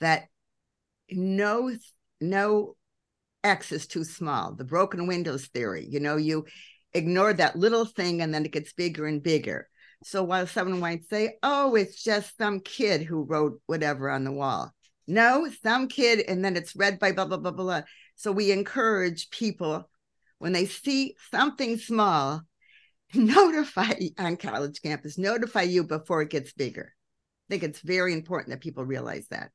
that 0.00 0.28
no 1.10 1.74
no 2.20 2.76
X 3.44 3.72
is 3.72 3.86
too 3.86 4.04
small. 4.04 4.54
The 4.54 4.64
broken 4.64 5.06
windows 5.06 5.46
theory. 5.46 5.86
You 5.88 6.00
know, 6.00 6.16
you 6.16 6.46
ignore 6.92 7.32
that 7.34 7.56
little 7.56 7.84
thing 7.84 8.20
and 8.22 8.32
then 8.32 8.44
it 8.44 8.52
gets 8.52 8.72
bigger 8.72 9.06
and 9.06 9.22
bigger. 9.22 9.68
So 10.04 10.22
while 10.22 10.46
someone 10.46 10.80
might 10.80 11.08
say, 11.08 11.38
oh, 11.42 11.74
it's 11.74 12.02
just 12.02 12.36
some 12.36 12.60
kid 12.60 13.02
who 13.02 13.24
wrote 13.24 13.60
whatever 13.66 14.10
on 14.10 14.24
the 14.24 14.32
wall. 14.32 14.72
No, 15.06 15.48
some 15.62 15.88
kid, 15.88 16.20
and 16.28 16.44
then 16.44 16.56
it's 16.56 16.76
read 16.76 16.98
by 16.98 17.12
blah, 17.12 17.24
blah, 17.24 17.38
blah, 17.38 17.50
blah. 17.50 17.82
So 18.14 18.30
we 18.30 18.52
encourage 18.52 19.30
people 19.30 19.88
when 20.38 20.52
they 20.52 20.66
see 20.66 21.16
something 21.30 21.78
small 21.78 22.42
notify 23.14 23.92
on 24.18 24.36
college 24.36 24.82
campus, 24.82 25.18
notify 25.18 25.62
you 25.62 25.84
before 25.84 26.22
it 26.22 26.30
gets 26.30 26.52
bigger. 26.52 26.94
I 27.48 27.54
think 27.54 27.62
it's 27.62 27.80
very 27.80 28.12
important 28.12 28.50
that 28.50 28.60
people 28.60 28.84
realize 28.84 29.26
that. 29.28 29.50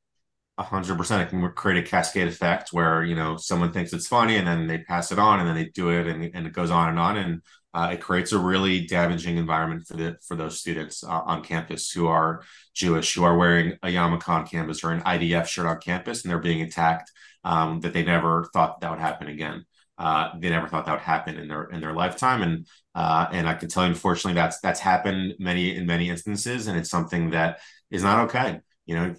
A 0.57 0.63
hundred 0.63 0.97
percent. 0.97 1.23
It 1.23 1.29
can 1.29 1.51
create 1.53 1.83
a 1.83 1.87
cascade 1.87 2.27
effect 2.27 2.69
where 2.71 3.03
you 3.03 3.15
know 3.15 3.37
someone 3.37 3.71
thinks 3.71 3.91
it's 3.91 4.07
funny 4.07 4.37
and 4.37 4.47
then 4.47 4.67
they 4.67 4.79
pass 4.79 5.11
it 5.11 5.17
on 5.17 5.39
and 5.39 5.47
then 5.47 5.55
they 5.55 5.65
do 5.69 5.89
it 5.89 6.05
and, 6.07 6.29
and 6.35 6.45
it 6.45 6.53
goes 6.53 6.69
on 6.69 6.89
and 6.89 6.99
on 6.99 7.17
and 7.17 7.41
uh, 7.73 7.89
it 7.93 8.01
creates 8.01 8.31
a 8.31 8.37
really 8.37 8.85
damaging 8.85 9.37
environment 9.37 9.87
for 9.87 9.97
the 9.97 10.15
for 10.27 10.35
those 10.35 10.59
students 10.59 11.03
uh, 11.03 11.21
on 11.25 11.43
campus 11.43 11.89
who 11.89 12.07
are 12.07 12.43
Jewish 12.75 13.15
who 13.15 13.23
are 13.23 13.35
wearing 13.35 13.77
a 13.81 13.87
yarmulke 13.87 14.29
on 14.29 14.45
campus 14.45 14.83
or 14.83 14.91
an 14.91 15.01
IDF 15.01 15.47
shirt 15.47 15.65
on 15.65 15.79
campus 15.79 16.23
and 16.23 16.31
they're 16.31 16.39
being 16.39 16.61
attacked 16.61 17.11
um, 17.43 17.79
that 17.79 17.93
they 17.93 18.03
never 18.03 18.47
thought 18.53 18.79
that 18.81 18.91
would 18.91 18.99
happen 18.99 19.27
again 19.27 19.65
uh, 19.97 20.29
they 20.39 20.49
never 20.49 20.67
thought 20.67 20.85
that 20.85 20.91
would 20.93 21.01
happen 21.01 21.37
in 21.37 21.47
their 21.47 21.65
in 21.65 21.81
their 21.81 21.93
lifetime, 21.93 22.41
and 22.41 22.67
uh, 22.95 23.27
and 23.31 23.47
I 23.47 23.53
can 23.53 23.69
tell 23.69 23.83
you, 23.83 23.89
unfortunately, 23.89 24.33
that's 24.33 24.59
that's 24.59 24.79
happened 24.79 25.35
many 25.39 25.75
in 25.75 25.85
many 25.85 26.09
instances, 26.09 26.67
and 26.67 26.77
it's 26.77 26.89
something 26.89 27.31
that 27.31 27.59
is 27.91 28.03
not 28.03 28.25
okay. 28.25 28.59
You 28.85 28.95
know, 28.95 29.15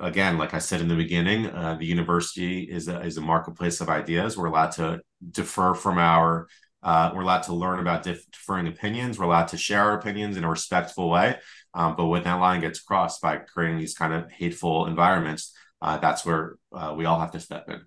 again, 0.00 0.38
like 0.38 0.54
I 0.54 0.58
said 0.58 0.80
in 0.80 0.88
the 0.88 0.96
beginning, 0.96 1.46
uh, 1.46 1.76
the 1.78 1.86
university 1.86 2.62
is 2.62 2.88
a, 2.88 3.00
is 3.00 3.16
a 3.16 3.20
marketplace 3.20 3.80
of 3.80 3.88
ideas. 3.88 4.36
We're 4.36 4.46
allowed 4.46 4.72
to 4.72 5.00
defer 5.30 5.74
from 5.74 5.98
our 5.98 6.48
uh, 6.82 7.12
we're 7.14 7.22
allowed 7.22 7.42
to 7.42 7.54
learn 7.54 7.78
about 7.78 8.02
differing 8.02 8.66
opinions. 8.66 9.18
We're 9.18 9.26
allowed 9.26 9.48
to 9.48 9.58
share 9.58 9.82
our 9.82 9.98
opinions 9.98 10.36
in 10.36 10.44
a 10.44 10.50
respectful 10.50 11.10
way. 11.10 11.36
Um, 11.74 11.94
but 11.96 12.06
when 12.06 12.24
that 12.24 12.40
line 12.40 12.60
gets 12.60 12.80
crossed 12.80 13.20
by 13.20 13.36
creating 13.36 13.78
these 13.78 13.94
kind 13.94 14.12
of 14.12 14.30
hateful 14.30 14.86
environments, 14.86 15.54
uh, 15.82 15.98
that's 15.98 16.24
where 16.24 16.56
uh, 16.72 16.94
we 16.96 17.04
all 17.04 17.20
have 17.20 17.32
to 17.32 17.40
step 17.40 17.68
in. 17.68 17.82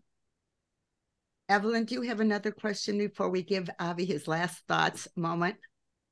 Evelyn, 1.50 1.86
do 1.86 1.96
you 1.96 2.02
have 2.04 2.20
another 2.20 2.52
question 2.52 2.98
before 2.98 3.30
we 3.30 3.44
give 3.44 3.70
Avi 3.80 4.06
his 4.06 4.28
last 4.28 4.64
thoughts 4.68 5.08
moment? 5.16 5.56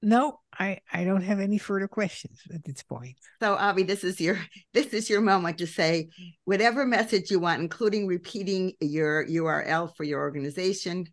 No, 0.03 0.39
I, 0.57 0.79
I 0.91 1.03
don't 1.03 1.21
have 1.21 1.39
any 1.39 1.59
further 1.59 1.87
questions 1.87 2.41
at 2.53 2.63
this 2.63 2.81
point. 2.81 3.17
So 3.39 3.55
Avi, 3.55 3.83
this 3.83 4.03
is 4.03 4.19
your 4.19 4.39
this 4.73 4.87
is 4.87 5.09
your 5.09 5.21
moment 5.21 5.59
to 5.59 5.67
say 5.67 6.09
whatever 6.45 6.85
message 6.85 7.29
you 7.29 7.39
want, 7.39 7.61
including 7.61 8.07
repeating 8.07 8.73
your 8.79 9.25
URL 9.25 9.95
for 9.95 10.03
your 10.03 10.19
organization. 10.19 11.07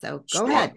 So 0.00 0.18
go 0.18 0.24
sure. 0.38 0.50
ahead. 0.50 0.72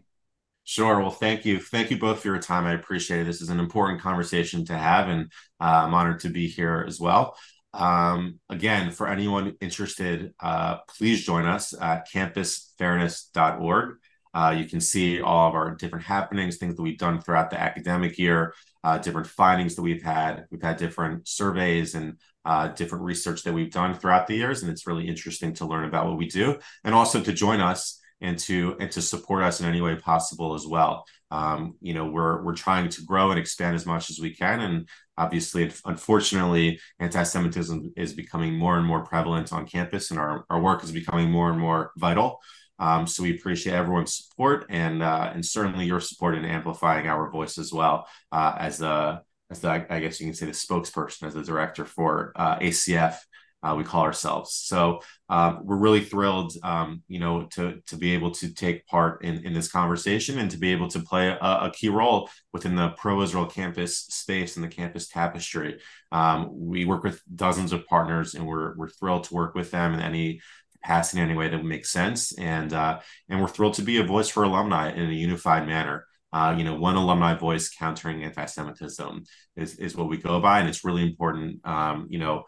Sure. 0.67 0.99
Well, 0.99 1.11
thank 1.11 1.45
you. 1.45 1.59
Thank 1.59 1.91
you 1.91 1.99
both 1.99 2.21
for 2.21 2.29
your 2.29 2.39
time. 2.39 2.65
I 2.65 2.73
appreciate 2.73 3.21
it. 3.21 3.25
This 3.25 3.41
is 3.41 3.49
an 3.49 3.59
important 3.59 4.01
conversation 4.01 4.65
to 4.65 4.75
have, 4.75 5.09
and 5.09 5.31
uh, 5.61 5.83
I'm 5.85 5.93
honored 5.93 6.21
to 6.21 6.29
be 6.29 6.47
here 6.47 6.83
as 6.87 6.99
well. 6.99 7.37
Um, 7.75 8.39
again, 8.49 8.91
for 8.91 9.07
anyone 9.07 9.55
interested, 9.59 10.33
uh, 10.39 10.77
please 10.97 11.25
join 11.25 11.45
us 11.45 11.73
at 11.79 12.09
campusfairness.org. 12.09 13.95
Uh, 14.33 14.55
you 14.57 14.65
can 14.65 14.81
see 14.81 15.21
all 15.21 15.49
of 15.49 15.55
our 15.55 15.75
different 15.75 16.05
happenings, 16.05 16.57
things 16.57 16.75
that 16.75 16.81
we've 16.81 16.97
done 16.97 17.21
throughout 17.21 17.49
the 17.49 17.59
academic 17.59 18.17
year, 18.17 18.53
uh, 18.83 18.97
different 18.97 19.27
findings 19.27 19.75
that 19.75 19.81
we've 19.81 20.03
had. 20.03 20.45
We've 20.51 20.61
had 20.61 20.77
different 20.77 21.27
surveys 21.27 21.95
and 21.95 22.17
uh, 22.45 22.69
different 22.69 23.03
research 23.03 23.43
that 23.43 23.53
we've 23.53 23.71
done 23.71 23.93
throughout 23.93 24.27
the 24.27 24.35
years, 24.35 24.61
and 24.61 24.71
it's 24.71 24.87
really 24.87 25.07
interesting 25.07 25.53
to 25.55 25.65
learn 25.65 25.85
about 25.85 26.05
what 26.05 26.17
we 26.17 26.27
do 26.27 26.59
and 26.83 26.93
also 26.93 27.21
to 27.21 27.33
join 27.33 27.59
us 27.59 27.99
and 28.21 28.37
to 28.39 28.75
and 28.79 28.91
to 28.91 29.01
support 29.01 29.43
us 29.43 29.59
in 29.59 29.67
any 29.67 29.81
way 29.81 29.95
possible 29.95 30.53
as 30.53 30.65
well. 30.65 31.05
Um, 31.35 31.75
you 31.81 31.93
know, 31.93 32.05
we're 32.05 32.41
we're 32.43 32.55
trying 32.55 32.89
to 32.89 33.01
grow 33.03 33.31
and 33.31 33.39
expand 33.39 33.75
as 33.75 33.85
much 33.85 34.09
as 34.09 34.19
we 34.19 34.33
can, 34.33 34.61
and 34.61 34.89
obviously, 35.17 35.71
unfortunately, 35.85 36.79
anti-Semitism 36.99 37.93
is 37.97 38.13
becoming 38.13 38.57
more 38.57 38.77
and 38.77 38.85
more 38.85 39.03
prevalent 39.03 39.51
on 39.51 39.65
campus, 39.65 40.11
and 40.11 40.19
our 40.19 40.45
our 40.49 40.61
work 40.61 40.83
is 40.83 40.91
becoming 40.91 41.29
more 41.29 41.49
and 41.49 41.59
more 41.59 41.91
vital. 41.97 42.39
Um, 42.79 43.07
so 43.07 43.23
we 43.23 43.35
appreciate 43.35 43.73
everyone's 43.73 44.15
support 44.15 44.65
and 44.69 45.01
uh, 45.01 45.31
and 45.33 45.45
certainly 45.45 45.85
your 45.85 45.99
support 46.01 46.35
in 46.35 46.45
amplifying 46.45 47.07
our 47.07 47.29
voice 47.29 47.57
as 47.57 47.71
well 47.71 48.07
uh, 48.31 48.53
as 48.57 48.77
the 48.77 49.21
as 49.49 49.59
the 49.59 49.85
I 49.89 49.99
guess 49.99 50.19
you 50.19 50.27
can 50.27 50.35
say 50.35 50.45
the 50.45 50.51
spokesperson 50.51 51.27
as 51.27 51.33
the 51.33 51.43
director 51.43 51.85
for 51.85 52.31
uh, 52.35 52.59
ACF 52.59 53.17
uh, 53.65 53.73
we 53.75 53.83
call 53.83 54.03
ourselves. 54.03 54.53
So 54.53 55.01
uh, 55.27 55.55
we're 55.63 55.75
really 55.77 56.03
thrilled, 56.03 56.53
um, 56.63 57.01
you 57.07 57.19
know, 57.19 57.47
to 57.55 57.81
to 57.87 57.97
be 57.97 58.13
able 58.13 58.31
to 58.31 58.53
take 58.53 58.85
part 58.85 59.23
in 59.25 59.43
in 59.45 59.53
this 59.53 59.71
conversation 59.71 60.37
and 60.37 60.51
to 60.51 60.57
be 60.57 60.71
able 60.71 60.87
to 60.89 60.99
play 60.99 61.29
a, 61.29 61.51
a 61.67 61.71
key 61.73 61.89
role 61.89 62.29
within 62.53 62.75
the 62.75 62.89
pro-Israel 62.89 63.47
campus 63.47 63.97
space 63.97 64.55
and 64.55 64.63
the 64.63 64.75
campus 64.75 65.07
tapestry. 65.07 65.79
Um, 66.11 66.49
we 66.51 66.85
work 66.85 67.03
with 67.03 67.21
dozens 67.33 67.73
of 67.73 67.87
partners, 67.87 68.35
and 68.35 68.45
we're 68.45 68.75
we're 68.77 68.89
thrilled 68.89 69.23
to 69.25 69.33
work 69.33 69.55
with 69.55 69.71
them 69.71 69.93
in 69.95 69.99
any 69.99 70.41
capacity, 70.75 71.21
in 71.21 71.29
any 71.29 71.37
way 71.37 71.49
that 71.49 71.57
would 71.57 71.65
make 71.65 71.87
sense. 71.87 72.37
And 72.37 72.71
uh, 72.71 72.99
and 73.29 73.41
we're 73.41 73.47
thrilled 73.55 73.75
to 73.75 73.81
be 73.81 73.97
a 73.97 74.03
voice 74.03 74.29
for 74.29 74.43
alumni 74.43 74.91
in 74.91 75.09
a 75.09 75.13
unified 75.13 75.65
manner. 75.65 76.05
Uh, 76.33 76.53
you 76.57 76.65
know, 76.65 76.75
one 76.75 76.97
alumni 76.97 77.33
voice 77.33 77.69
countering 77.69 78.21
anti-Semitism 78.21 79.23
is, 79.55 79.77
is 79.77 79.95
what 79.95 80.09
we 80.09 80.17
go 80.17 80.41
by, 80.41 80.59
and 80.59 80.67
it's 80.67 80.83
really 80.83 81.03
important. 81.03 81.65
Um, 81.65 82.07
you 82.09 82.19
know, 82.19 82.43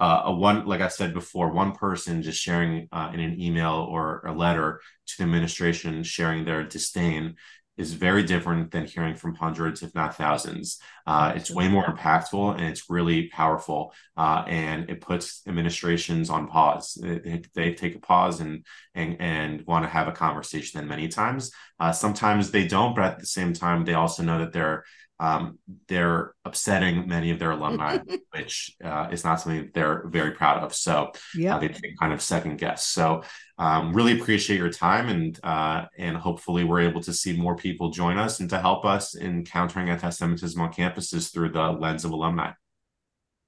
uh, 0.00 0.22
a 0.24 0.34
one 0.34 0.66
like 0.66 0.80
i 0.80 0.88
said 0.88 1.14
before 1.14 1.50
one 1.50 1.72
person 1.72 2.22
just 2.22 2.40
sharing 2.40 2.88
uh, 2.92 3.10
in 3.14 3.20
an 3.20 3.40
email 3.40 3.86
or 3.90 4.22
a 4.26 4.32
letter 4.32 4.80
to 5.06 5.18
the 5.18 5.24
administration 5.24 6.02
sharing 6.02 6.44
their 6.44 6.64
disdain 6.64 7.34
is 7.76 7.92
very 7.92 8.22
different 8.22 8.70
than 8.70 8.86
hearing 8.86 9.14
from 9.16 9.34
hundreds 9.34 9.82
if 9.82 9.94
not 9.94 10.16
thousands. 10.16 10.78
Uh, 11.06 11.32
it's 11.34 11.50
way 11.50 11.68
more 11.68 11.84
impactful 11.84 12.54
and 12.54 12.62
it's 12.64 12.88
really 12.88 13.28
powerful 13.28 13.92
uh, 14.16 14.44
and 14.46 14.88
it 14.88 15.00
puts 15.00 15.42
administrations 15.48 16.30
on 16.30 16.46
pause. 16.46 16.96
They, 17.00 17.42
they 17.54 17.74
take 17.74 17.96
a 17.96 18.00
pause 18.00 18.40
and 18.40 18.64
and, 18.94 19.16
and 19.20 19.66
want 19.66 19.84
to 19.84 19.88
have 19.88 20.08
a 20.08 20.12
conversation 20.12 20.78
and 20.78 20.88
many 20.88 21.08
times. 21.08 21.50
Uh, 21.80 21.92
sometimes 21.92 22.50
they 22.50 22.66
don't 22.66 22.94
but 22.94 23.04
at 23.04 23.18
the 23.18 23.26
same 23.26 23.52
time 23.52 23.84
they 23.84 23.94
also 23.94 24.22
know 24.22 24.38
that 24.38 24.52
they're 24.52 24.84
um, 25.20 25.58
they're 25.88 26.34
upsetting 26.44 27.08
many 27.08 27.30
of 27.30 27.38
their 27.38 27.52
alumni, 27.52 27.98
which 28.30 28.74
uh, 28.82 29.08
is 29.12 29.24
not 29.24 29.40
something 29.40 29.70
they're 29.72 30.08
very 30.08 30.32
proud 30.32 30.62
of. 30.62 30.74
So 30.74 31.12
yeah, 31.34 31.56
uh, 31.56 31.60
they 31.60 31.70
kind 32.00 32.12
of 32.12 32.20
second 32.20 32.58
guess. 32.58 32.86
So 32.86 33.22
um, 33.58 33.92
really 33.92 34.18
appreciate 34.20 34.58
your 34.58 34.70
time, 34.70 35.08
and 35.08 35.38
uh, 35.44 35.84
and 35.98 36.16
hopefully 36.16 36.64
we're 36.64 36.80
able 36.80 37.00
to 37.02 37.12
see 37.12 37.36
more 37.36 37.56
people 37.56 37.90
join 37.90 38.18
us 38.18 38.40
and 38.40 38.50
to 38.50 38.60
help 38.60 38.84
us 38.84 39.14
in 39.14 39.44
countering 39.44 39.88
anti-Semitism 39.88 40.60
on 40.60 40.72
campuses 40.72 41.32
through 41.32 41.50
the 41.50 41.70
lens 41.72 42.04
of 42.04 42.10
alumni. 42.10 42.52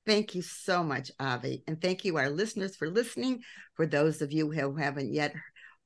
Thank 0.07 0.37
you 0.37 0.43
so 0.43 0.85
much, 0.85 1.11
Avi. 1.19 1.65
And 1.67 1.83
thank 1.83 2.05
you, 2.05 2.17
our 2.17 2.31
listeners, 2.31 2.77
for 2.77 2.89
listening. 2.89 3.43
For 3.75 3.87
those 3.87 4.23
of 4.23 4.33
you 4.33 4.49
who 4.53 4.77
haven't 4.77 5.13
yet 5.13 5.35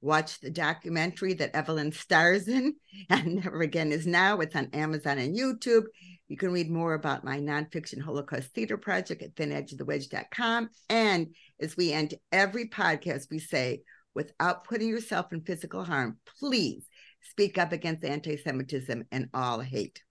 watched 0.01 0.43
the 0.43 0.51
documentary 0.51 1.35
that 1.35 1.55
Evelyn 1.55 1.93
stars 1.93 2.49
in, 2.49 2.75
and 3.11 3.37
Never 3.37 3.63
Again 3.63 3.93
is 3.93 4.07
Now, 4.07 4.41
it's 4.41 4.57
on 4.57 4.71
Amazon 4.73 5.19
and 5.19 5.37
YouTube. 5.37 5.85
You 6.29 6.37
can 6.37 6.53
read 6.53 6.71
more 6.71 6.95
about 6.95 7.25
my 7.25 7.39
nonfiction 7.39 8.01
Holocaust 8.01 8.55
theater 8.55 8.77
project 8.77 9.23
at 9.23 9.35
thinedgeofthewedge.com. 9.35 10.71
And 10.89 11.35
as 11.61 11.77
we 11.77 11.93
end 11.93 12.15
every 12.31 12.69
podcast, 12.69 13.31
we 13.31 13.41
say, 13.41 13.83
without 14.15 14.65
putting 14.65 14.89
yourself 14.89 15.33
in 15.33 15.43
physical 15.43 15.85
harm, 15.85 16.19
please 16.39 16.85
speak 17.23 17.59
up 17.59 17.73
against 17.73 18.05
anti 18.05 18.37
Semitism 18.37 19.05
and 19.11 19.29
all 19.35 19.61
hate. 19.61 20.03